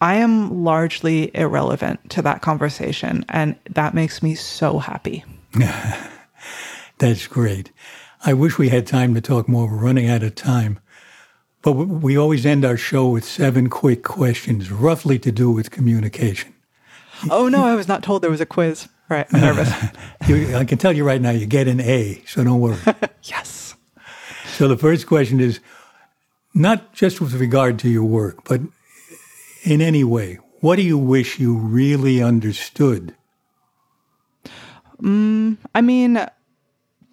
I 0.02 0.16
am 0.16 0.64
largely 0.64 1.32
irrelevant 1.36 2.10
to 2.12 2.22
that 2.22 2.42
conversation. 2.42 3.26
And 3.30 3.56
that 3.70 3.94
makes 3.94 4.22
me 4.22 4.36
so 4.36 4.80
happy. 4.80 5.24
That's 7.00 7.28
great. 7.28 7.72
I 8.26 8.34
wish 8.34 8.58
we 8.58 8.70
had 8.70 8.88
time 8.88 9.14
to 9.16 9.22
talk 9.22 9.48
more. 9.48 9.68
We're 9.68 9.78
running 9.78 10.10
out 10.10 10.24
of 10.24 10.36
time. 10.36 10.80
But 11.62 11.74
we 11.74 12.18
always 12.18 12.46
end 12.46 12.64
our 12.64 12.78
show 12.78 13.08
with 13.10 13.26
seven 13.26 13.70
quick 13.70 14.04
questions, 14.04 14.72
roughly 14.72 15.20
to 15.20 15.32
do 15.32 15.52
with 15.52 15.72
communication. 15.72 16.54
Oh, 17.32 17.50
no, 17.50 17.66
I 17.66 17.74
was 17.74 17.88
not 17.88 18.04
told 18.04 18.22
there 18.22 18.30
was 18.30 18.42
a 18.42 18.46
quiz. 18.46 18.88
Right, 19.10 19.26
I'm 19.34 19.42
nervous. 19.42 19.72
I 20.54 20.66
can 20.66 20.78
tell 20.78 20.94
you 20.94 21.04
right 21.04 21.20
now, 21.20 21.32
you 21.32 21.48
get 21.48 21.68
an 21.68 21.82
A, 21.82 22.22
so 22.28 22.44
don't 22.44 22.60
worry. 22.60 22.78
yes. 23.24 23.57
So 24.58 24.68
the 24.68 24.76
first 24.76 25.06
question 25.06 25.40
is 25.40 25.60
not 26.56 26.92
just 26.92 27.22
with 27.22 27.36
regard 27.36 27.78
to 27.78 27.90
your 27.90 28.04
work, 28.04 28.44
but 28.46 28.60
in 29.64 29.82
any 29.84 30.04
way, 30.04 30.40
what 30.62 30.78
do 30.78 30.82
you 30.82 30.98
wish 30.98 31.38
you 31.38 31.56
really 31.56 32.24
understood? 32.24 33.14
Mm, 35.00 35.58
I 35.76 35.82
mean, 35.82 36.26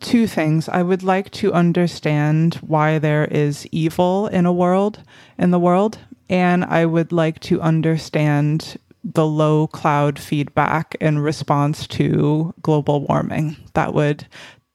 two 0.01 0.27
things. 0.27 0.71
I 0.71 0.83
would 0.83 1.03
like 1.03 1.31
to 1.33 1.53
understand 1.53 2.55
why 2.67 2.99
there 2.99 3.27
is 3.27 3.67
evil 3.71 4.27
in 4.29 4.47
a 4.47 4.53
world, 4.53 5.03
in 5.37 5.51
the 5.51 5.61
world, 5.61 5.99
and 6.31 6.65
I 6.65 6.87
would 6.87 7.13
like 7.13 7.41
to 7.41 7.61
understand 7.61 8.79
the 9.05 9.27
low 9.27 9.67
cloud 9.67 10.19
feedback 10.19 10.97
in 10.99 11.19
response 11.19 11.87
to 11.89 12.55
global 12.63 13.07
warming. 13.07 13.59
That 13.75 13.93
would, 13.93 14.27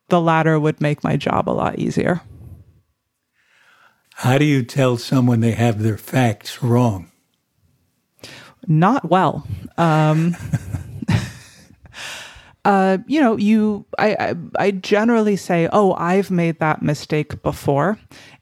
the 0.09 0.22
latter 0.22 0.59
would 0.59 0.80
make 0.80 1.03
my 1.03 1.17
job 1.17 1.49
a 1.49 1.57
lot 1.57 1.80
easier. 1.80 2.22
How 4.20 4.38
do 4.38 4.43
you 4.43 4.63
tell 4.63 4.97
someone 4.97 5.39
they 5.39 5.53
have 5.53 5.82
their 5.82 5.97
facts 5.97 6.61
wrong? 6.61 7.09
Not 8.67 9.09
well. 9.09 9.47
Um, 9.78 10.36
uh, 12.65 12.97
you 13.07 13.22
know, 13.22 13.38
you, 13.38 13.86
I, 13.97 14.15
I, 14.20 14.36
I 14.57 14.72
generally 14.72 15.38
say, 15.38 15.70
oh, 15.72 15.93
I've 15.93 16.30
made 16.30 16.59
that 16.59 16.82
mistake 16.82 17.41
before. 17.41 17.97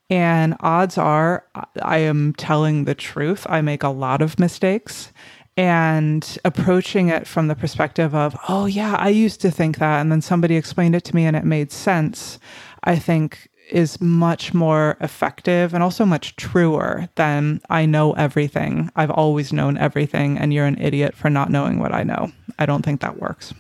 And 0.10 0.56
odds 0.62 0.98
are 0.98 1.46
I 1.84 2.00
am 2.00 2.34
telling 2.34 2.86
the 2.86 2.96
truth. 2.96 3.46
I 3.48 3.62
make 3.62 3.84
a 3.84 3.90
lot 3.90 4.24
of 4.24 4.40
mistakes 4.40 5.14
and 5.56 6.40
approaching 6.44 7.10
it 7.10 7.28
from 7.28 7.50
the 7.50 7.56
perspective 7.56 8.16
of, 8.16 8.36
oh, 8.50 8.66
yeah, 8.66 8.96
I 8.96 9.10
used 9.10 9.42
to 9.42 9.52
think 9.52 9.78
that. 9.78 10.02
And 10.02 10.12
then 10.12 10.24
somebody 10.24 10.56
explained 10.56 10.96
it 10.96 11.04
to 11.04 11.16
me 11.16 11.26
and 11.26 11.36
it 11.36 11.46
made 11.46 11.72
sense, 11.72 12.40
I 12.84 12.96
think 12.96 13.48
is 13.70 14.00
much 14.02 14.54
more 14.54 14.98
effective 15.02 15.74
and 15.74 15.84
also 15.84 16.06
much 16.06 16.36
truer 16.36 17.10
than 17.16 17.62
I 17.70 17.86
know 17.86 18.14
everything. 18.14 18.90
I've 18.96 19.12
always 19.12 19.52
known 19.54 19.78
everything, 19.78 20.38
and 20.38 20.54
you're 20.54 20.66
an 20.66 20.80
idiot 20.82 21.16
for 21.16 21.30
not 21.30 21.50
knowing 21.50 21.80
what 21.80 21.94
I 21.94 22.04
know. 22.04 22.32
I 22.60 22.66
don't 22.66 22.84
think 22.84 23.02
that 23.02 23.20
works. 23.20 23.54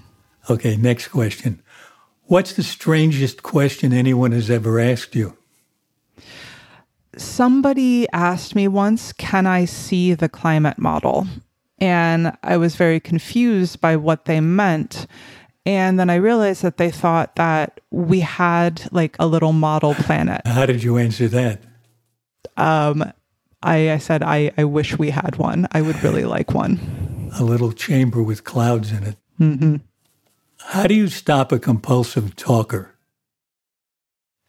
Okay, 0.49 0.77
next 0.77 1.09
question. 1.09 1.61
What's 2.23 2.53
the 2.53 2.63
strangest 2.63 3.43
question 3.43 3.93
anyone 3.93 4.31
has 4.31 4.49
ever 4.49 4.79
asked 4.79 5.15
you? 5.15 5.37
Somebody 7.15 8.07
asked 8.11 8.55
me 8.55 8.67
once, 8.67 9.13
Can 9.13 9.47
I 9.47 9.65
see 9.65 10.13
the 10.13 10.29
climate 10.29 10.77
model? 10.77 11.27
And 11.79 12.35
I 12.43 12.57
was 12.57 12.75
very 12.75 12.99
confused 12.99 13.81
by 13.81 13.95
what 13.95 14.25
they 14.25 14.39
meant. 14.41 15.07
And 15.67 15.99
then 15.99 16.09
I 16.09 16.15
realized 16.15 16.61
that 16.61 16.77
they 16.77 16.89
thought 16.89 17.35
that 17.35 17.81
we 17.91 18.21
had 18.21 18.87
like 18.93 19.17
a 19.19 19.27
little 19.27 19.51
model 19.51 19.95
planet. 19.95 20.39
How 20.47 20.65
did 20.65 20.81
you 20.81 20.95
answer 20.95 21.27
that? 21.27 21.61
Um, 22.55 23.11
I, 23.61 23.91
I 23.91 23.97
said, 23.97 24.23
I, 24.23 24.51
I 24.57 24.63
wish 24.63 24.97
we 24.97 25.09
had 25.09 25.35
one. 25.35 25.67
I 25.73 25.81
would 25.81 26.01
really 26.01 26.23
like 26.23 26.53
one. 26.53 26.79
A 27.37 27.43
little 27.43 27.73
chamber 27.73 28.23
with 28.23 28.45
clouds 28.45 28.93
in 28.93 29.03
it. 29.03 29.17
Mm-hmm. 29.41 29.75
How 30.67 30.87
do 30.87 30.95
you 30.95 31.09
stop 31.09 31.51
a 31.51 31.59
compulsive 31.59 32.37
talker? 32.37 32.95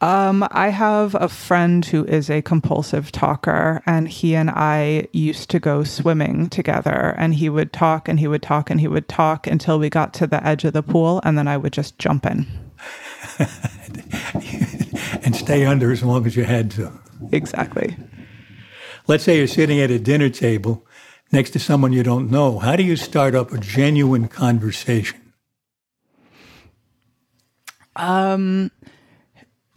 Um, 0.01 0.47
I 0.53 0.69
have 0.69 1.17
a 1.17 1.29
friend 1.29 1.85
who 1.85 2.05
is 2.05 2.31
a 2.31 2.41
compulsive 2.41 3.11
talker, 3.11 3.83
and 3.85 4.09
he 4.09 4.37
and 4.37 4.49
I 4.49 5.09
used 5.13 5.51
to 5.51 5.59
go 5.59 5.83
swimming 5.83 6.49
together. 6.49 7.17
And 7.19 7.35
he 7.35 7.49
would 7.49 7.73
talk 7.73 8.09
and 8.09 8.21
he 8.21 8.29
would 8.29 8.43
talk 8.43 8.71
and 8.71 8.81
he 8.81 8.87
would 8.87 9.09
talk 9.09 9.49
until 9.49 9.79
we 9.79 9.91
got 9.91 10.15
to 10.15 10.29
the 10.29 10.47
edge 10.47 10.65
of 10.65 10.73
the 10.73 10.85
pool, 10.85 11.21
and 11.25 11.37
then 11.37 11.49
I 11.49 11.57
would 11.57 11.73
just 11.73 11.99
jump 11.99 12.27
in. 12.27 12.47
and 15.25 15.35
stay 15.35 15.65
under 15.65 15.91
as 15.91 16.05
long 16.05 16.27
as 16.27 16.37
you 16.37 16.45
had 16.45 16.71
to. 16.73 16.93
Exactly. 17.33 17.97
Let's 19.09 19.25
say 19.25 19.39
you're 19.39 19.49
sitting 19.49 19.81
at 19.81 19.91
a 19.91 19.99
dinner 19.99 20.29
table 20.29 20.87
next 21.33 21.51
to 21.51 21.59
someone 21.59 21.93
you 21.93 22.05
don't 22.05 22.31
know. 22.31 22.61
How 22.61 22.77
do 22.77 22.85
you 22.85 22.95
start 22.95 23.35
up 23.35 23.53
a 23.53 23.59
genuine 23.59 24.29
conversation? 24.29 25.33
Um, 27.97 28.71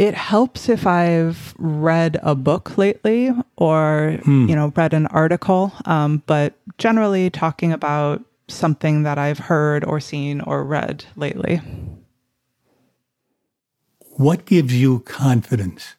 it 0.02 0.16
helps 0.16 0.68
if 0.68 0.88
I've 0.88 1.54
read 1.60 2.20
a 2.24 2.34
book 2.34 2.76
lately 2.76 3.30
or, 3.56 4.18
hmm. 4.24 4.50
you 4.50 4.56
know, 4.56 4.74
read 4.76 4.96
an 4.96 5.06
article. 5.06 5.72
Um, 5.86 6.24
but 6.26 6.56
generally, 6.80 7.30
talking 7.30 7.72
about 7.72 8.24
something 8.48 9.04
that 9.04 9.20
I've 9.20 9.38
heard 9.38 9.86
or 9.86 10.00
seen 10.00 10.42
or 10.42 10.64
read 10.64 11.06
lately. 11.16 11.62
What 14.16 14.46
gives 14.46 14.74
you 14.74 15.02
confidence? 15.02 15.94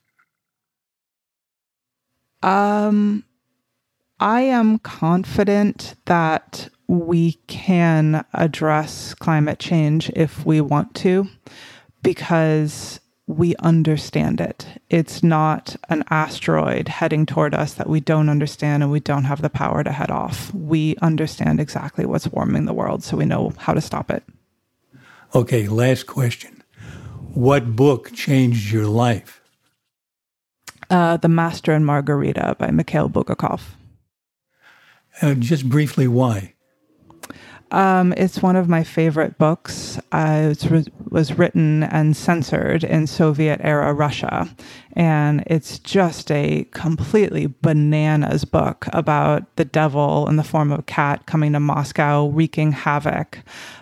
Um, 2.43 3.23
I 4.19 4.41
am 4.41 4.81
confident 4.81 5.95
that 6.07 6.69
we 6.89 7.35
can 7.47 8.25
address 8.35 9.15
climate 9.15 9.61
change 9.61 10.11
if 10.17 10.45
we 10.45 10.61
want 10.61 10.93
to, 10.97 11.29
because 12.03 12.99
we 13.27 13.55
understand 13.57 14.41
it. 14.41 14.67
It's 14.91 15.23
not 15.23 15.77
an 15.89 16.05
asteroid 16.11 16.89
heading 16.89 17.25
toward 17.25 17.55
us 17.55 17.75
that 17.75 17.89
we 17.89 18.01
don't 18.01 18.29
understand 18.29 18.83
and 18.83 18.91
we 18.91 19.01
don't 19.01 19.25
have 19.25 19.43
the 19.43 19.51
power 19.51 19.85
to 19.85 19.93
head 19.93 20.11
off. 20.11 20.53
We 20.53 20.97
understand 21.01 21.61
exactly 21.61 22.05
what's 22.05 22.29
warming 22.29 22.65
the 22.65 22.73
world, 22.73 23.05
so 23.05 23.17
we 23.17 23.25
know 23.25 23.53
how 23.59 23.75
to 23.75 23.81
stop 23.81 24.11
it. 24.11 24.25
Okay, 25.35 25.69
last 25.69 26.07
question. 26.07 26.63
What 27.33 27.77
book 27.77 28.13
changed 28.13 28.73
your 28.73 28.87
life? 28.87 29.41
Uh, 30.91 31.17
the 31.17 31.29
Master 31.29 31.73
and 31.73 31.87
Margarita 31.87 32.57
by 32.59 32.71
Mikhail 32.71 33.09
Bulgakov. 33.09 33.63
Uh, 35.23 35.35
just 35.35 35.69
briefly, 35.69 36.07
why? 36.07 36.52
Um, 37.73 38.13
it's 38.19 38.43
one 38.43 38.55
of 38.55 38.69
my 38.69 38.85
favorite 38.85 39.39
books. 39.39 39.99
Uh, 40.13 40.55
it 40.61 40.93
was 41.11 41.39
written 41.39 41.85
and 41.85 42.15
censored 42.15 42.85
in 42.85 43.07
Soviet 43.07 43.61
era 43.65 43.95
Russia. 43.95 44.55
And 44.93 45.43
it's 45.47 45.79
just 45.79 46.31
a 46.31 46.65
completely 46.73 47.47
bananas 47.63 48.45
book 48.45 48.87
about 48.93 49.57
the 49.57 49.65
devil 49.65 50.29
in 50.29 50.37
the 50.37 50.45
form 50.45 50.71
of 50.71 50.81
a 50.81 50.83
cat 50.83 51.25
coming 51.25 51.55
to 51.55 51.61
Moscow, 51.61 52.27
wreaking 52.27 52.73
havoc. 52.73 53.39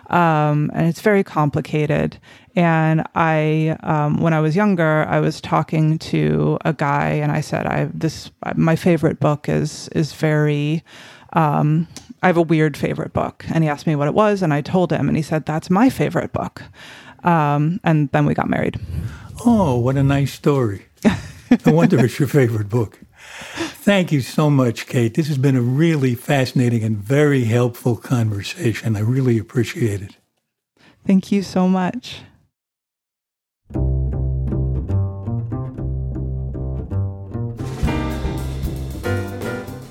Um, 0.09 0.71
and 0.73 0.87
it's 0.87 1.01
very 1.01 1.23
complicated. 1.25 2.17
And 2.55 3.03
I, 3.13 3.77
um, 3.83 4.21
when 4.21 4.33
I 4.33 4.39
was 4.39 4.55
younger, 4.55 5.05
I 5.09 5.19
was 5.19 5.41
talking 5.41 5.99
to 5.99 6.57
a 6.63 6.73
guy, 6.73 7.09
and 7.09 7.31
I 7.31 7.39
said, 7.39 7.65
"I 7.65 7.89
this 7.93 8.29
my 8.55 8.75
favorite 8.75 9.19
book 9.21 9.47
is 9.47 9.87
is 9.89 10.11
very." 10.13 10.83
Um, 11.33 11.87
I 12.23 12.27
have 12.27 12.37
a 12.37 12.41
weird 12.41 12.77
favorite 12.77 13.13
book. 13.13 13.45
And 13.53 13.63
he 13.63 13.69
asked 13.69 13.87
me 13.87 13.95
what 13.95 14.07
it 14.07 14.13
was, 14.13 14.41
and 14.41 14.53
I 14.53 14.61
told 14.61 14.91
him, 14.91 15.07
and 15.07 15.17
he 15.17 15.23
said, 15.23 15.45
That's 15.45 15.69
my 15.69 15.89
favorite 15.89 16.33
book. 16.33 16.63
Um, 17.23 17.79
and 17.83 18.09
then 18.11 18.25
we 18.25 18.33
got 18.33 18.49
married. 18.49 18.79
Oh, 19.45 19.77
what 19.77 19.95
a 19.95 20.03
nice 20.03 20.33
story. 20.33 20.85
no 21.65 21.73
wonder 21.73 22.03
it's 22.03 22.19
your 22.19 22.27
favorite 22.27 22.69
book. 22.69 22.99
Thank 23.83 24.11
you 24.11 24.21
so 24.21 24.49
much, 24.49 24.87
Kate. 24.87 25.13
This 25.15 25.27
has 25.27 25.37
been 25.37 25.55
a 25.55 25.61
really 25.61 26.15
fascinating 26.15 26.83
and 26.83 26.97
very 26.97 27.45
helpful 27.45 27.95
conversation. 27.95 28.95
I 28.95 28.99
really 28.99 29.39
appreciate 29.39 30.01
it. 30.01 30.17
Thank 31.05 31.31
you 31.31 31.41
so 31.41 31.67
much. 31.67 32.21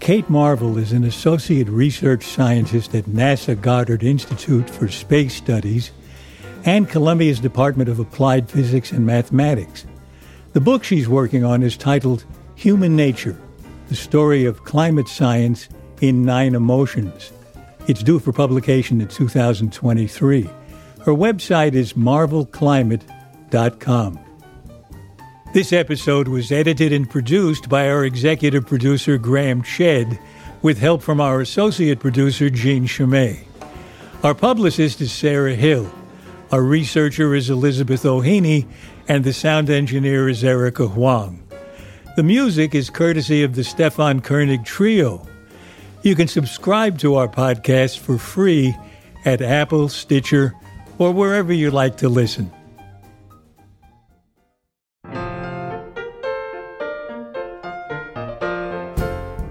Kate 0.00 0.28
Marvel 0.30 0.78
is 0.78 0.92
an 0.92 1.04
associate 1.04 1.68
research 1.68 2.24
scientist 2.24 2.94
at 2.94 3.04
NASA 3.04 3.60
Goddard 3.60 4.02
Institute 4.02 4.70
for 4.70 4.88
Space 4.88 5.34
Studies 5.34 5.90
and 6.64 6.88
Columbia's 6.88 7.40
Department 7.40 7.90
of 7.90 7.98
Applied 7.98 8.48
Physics 8.48 8.92
and 8.92 9.04
Mathematics. 9.04 9.84
The 10.52 10.60
book 10.60 10.84
she's 10.84 11.08
working 11.08 11.44
on 11.44 11.62
is 11.62 11.76
titled 11.76 12.24
Human 12.54 12.96
Nature 12.96 13.38
The 13.88 13.96
Story 13.96 14.46
of 14.46 14.64
Climate 14.64 15.08
Science 15.08 15.68
in 16.00 16.24
Nine 16.24 16.54
Emotions. 16.54 17.32
It's 17.86 18.02
due 18.02 18.18
for 18.18 18.32
publication 18.32 19.00
in 19.00 19.08
2023. 19.08 20.48
Her 21.04 21.12
website 21.12 21.74
is 21.74 21.92
marvelclimate.com. 21.94 24.27
This 25.54 25.72
episode 25.72 26.28
was 26.28 26.52
edited 26.52 26.92
and 26.92 27.08
produced 27.08 27.70
by 27.70 27.88
our 27.88 28.04
executive 28.04 28.66
producer, 28.66 29.16
Graham 29.16 29.62
Chedd, 29.62 30.18
with 30.60 30.78
help 30.78 31.00
from 31.00 31.22
our 31.22 31.40
associate 31.40 32.00
producer, 32.00 32.50
Jean 32.50 32.86
Chimay. 32.86 33.44
Our 34.22 34.34
publicist 34.34 35.00
is 35.00 35.10
Sarah 35.10 35.54
Hill. 35.54 35.90
Our 36.52 36.62
researcher 36.62 37.34
is 37.34 37.48
Elizabeth 37.48 38.04
O'Haney, 38.04 38.66
and 39.08 39.24
the 39.24 39.32
sound 39.32 39.70
engineer 39.70 40.28
is 40.28 40.44
Erica 40.44 40.86
Huang. 40.86 41.42
The 42.16 42.22
music 42.22 42.74
is 42.74 42.90
courtesy 42.90 43.42
of 43.42 43.54
the 43.54 43.64
Stefan 43.64 44.20
Koenig 44.20 44.66
Trio. 44.66 45.26
You 46.02 46.14
can 46.14 46.28
subscribe 46.28 46.98
to 46.98 47.14
our 47.14 47.28
podcast 47.28 48.00
for 48.00 48.18
free 48.18 48.76
at 49.24 49.40
Apple, 49.40 49.88
Stitcher, 49.88 50.52
or 50.98 51.10
wherever 51.10 51.54
you 51.54 51.70
like 51.70 51.96
to 51.98 52.10
listen. 52.10 52.52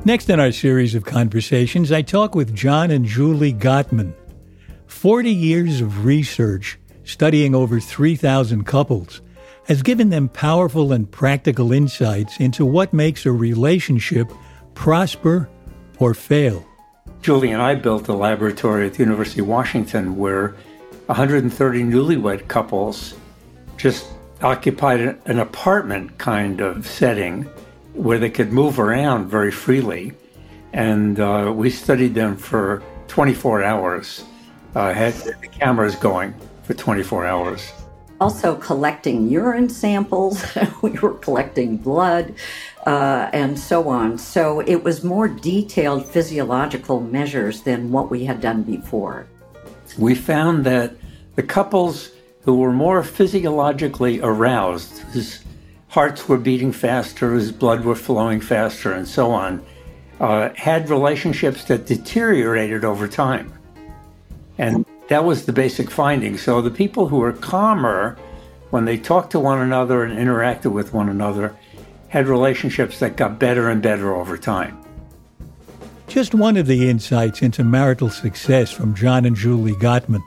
Next 0.07 0.29
in 0.29 0.39
our 0.39 0.53
series 0.53 0.95
of 0.95 1.03
conversations, 1.03 1.91
I 1.91 2.01
talk 2.01 2.33
with 2.33 2.55
John 2.55 2.91
and 2.91 3.03
Julie 3.03 3.51
Gottman. 3.51 4.13
40 4.85 5.29
years 5.29 5.81
of 5.81 6.05
research 6.05 6.79
studying 7.03 7.53
over 7.53 7.81
3,000 7.81 8.63
couples 8.63 9.19
has 9.65 9.81
given 9.81 10.09
them 10.09 10.29
powerful 10.29 10.93
and 10.93 11.11
practical 11.11 11.73
insights 11.73 12.39
into 12.39 12.65
what 12.65 12.93
makes 12.93 13.25
a 13.25 13.33
relationship 13.33 14.31
prosper 14.75 15.49
or 15.99 16.13
fail. 16.13 16.65
Julie 17.21 17.51
and 17.51 17.61
I 17.61 17.75
built 17.75 18.07
a 18.07 18.13
laboratory 18.13 18.87
at 18.87 18.93
the 18.93 18.99
University 18.99 19.41
of 19.41 19.47
Washington 19.49 20.15
where 20.15 20.55
130 21.07 21.83
newlywed 21.83 22.47
couples 22.47 23.13
just 23.75 24.07
occupied 24.41 25.01
an 25.25 25.39
apartment 25.39 26.17
kind 26.17 26.61
of 26.61 26.87
setting 26.87 27.49
where 27.97 28.19
they 28.19 28.29
could 28.29 28.53
move 28.53 28.79
around 28.79 29.27
very 29.27 29.51
freely. 29.51 30.13
And 30.73 31.19
uh, 31.19 31.51
we 31.55 31.69
studied 31.69 32.13
them 32.13 32.37
for 32.37 32.83
24 33.07 33.63
hours, 33.63 34.23
uh, 34.75 34.93
had 34.93 35.13
the 35.13 35.47
cameras 35.47 35.95
going 35.95 36.33
for 36.63 36.73
24 36.73 37.25
hours. 37.25 37.71
Also, 38.19 38.55
collecting 38.55 39.27
urine 39.29 39.69
samples, 39.69 40.43
we 40.81 40.91
were 40.91 41.13
collecting 41.13 41.77
blood, 41.77 42.33
uh, 42.85 43.29
and 43.31 43.57
so 43.57 43.89
on. 43.89 44.17
So, 44.17 44.59
it 44.61 44.83
was 44.83 45.03
more 45.03 45.27
detailed 45.27 46.07
physiological 46.07 46.99
measures 46.99 47.61
than 47.61 47.91
what 47.91 48.09
we 48.09 48.25
had 48.25 48.41
done 48.41 48.63
before. 48.63 49.27
We 49.99 50.15
found 50.15 50.65
that 50.65 50.93
the 51.35 51.43
couples 51.43 52.11
who 52.41 52.55
were 52.55 52.73
more 52.73 53.03
physiologically 53.03 54.19
aroused, 54.21 55.03
hearts 55.97 56.29
were 56.29 56.37
beating 56.37 56.71
faster, 56.71 57.33
his 57.33 57.51
blood 57.51 57.83
were 57.83 57.95
flowing 57.95 58.39
faster, 58.39 58.93
and 58.93 59.07
so 59.07 59.31
on, 59.31 59.65
uh, 60.19 60.47
had 60.53 60.91
relationships 60.91 61.63
that 61.63 61.87
deteriorated 61.87 62.85
over 62.85 63.07
time. 63.07 63.51
And 64.59 64.85
that 65.07 65.25
was 65.25 65.47
the 65.47 65.53
basic 65.53 65.89
finding. 65.89 66.37
So 66.37 66.61
the 66.61 66.69
people 66.69 67.07
who 67.07 67.17
were 67.17 67.33
calmer, 67.33 68.15
when 68.69 68.85
they 68.85 68.99
talked 68.99 69.31
to 69.31 69.39
one 69.39 69.59
another 69.59 70.03
and 70.03 70.15
interacted 70.15 70.71
with 70.71 70.93
one 70.93 71.09
another, 71.09 71.55
had 72.09 72.27
relationships 72.27 72.99
that 72.99 73.17
got 73.17 73.39
better 73.39 73.67
and 73.67 73.81
better 73.81 74.13
over 74.15 74.37
time. 74.37 74.77
Just 76.07 76.35
one 76.35 76.57
of 76.57 76.67
the 76.67 76.87
insights 76.91 77.41
into 77.41 77.63
marital 77.63 78.11
success 78.11 78.71
from 78.71 78.93
John 78.93 79.25
and 79.25 79.35
Julie 79.35 79.73
Gottman. 79.73 80.21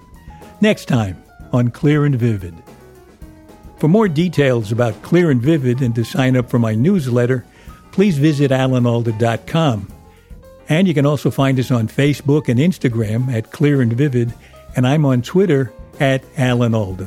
Next 0.61 0.87
time 0.87 1.23
on 1.53 1.71
Clear 1.71 2.07
and 2.07 2.17
Vivid. 2.17 2.61
For 3.81 3.89
more 3.89 4.09
details 4.09 4.73
about 4.73 5.01
Clear 5.01 5.31
and 5.31 5.41
Vivid 5.41 5.81
and 5.81 5.95
to 5.95 6.05
sign 6.05 6.37
up 6.37 6.51
for 6.51 6.59
my 6.59 6.75
newsletter, 6.75 7.47
please 7.93 8.19
visit 8.19 8.51
alanalda.com. 8.51 9.91
And 10.69 10.87
you 10.87 10.93
can 10.93 11.07
also 11.07 11.31
find 11.31 11.59
us 11.59 11.71
on 11.71 11.89
Facebook 11.89 12.51
and 12.51 12.61
Instagram 12.61 13.33
at 13.33 13.53
Clear 13.53 13.81
and 13.81 13.91
Vivid, 13.91 14.35
and 14.77 14.87
I'm 14.87 15.07
on 15.07 15.23
Twitter 15.23 15.73
at 15.99 16.23
Alan 16.37 16.75
Alda. 16.75 17.07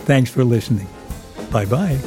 Thanks 0.00 0.30
for 0.30 0.44
listening. 0.44 0.86
Bye 1.50 1.64
bye. 1.64 1.98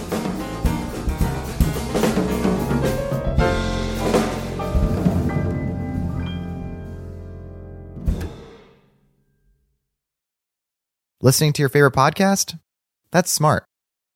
Listening 11.20 11.54
to 11.54 11.64
your 11.64 11.70
favorite 11.70 11.96
podcast? 11.96 12.60
That's 13.10 13.32
smart 13.32 13.66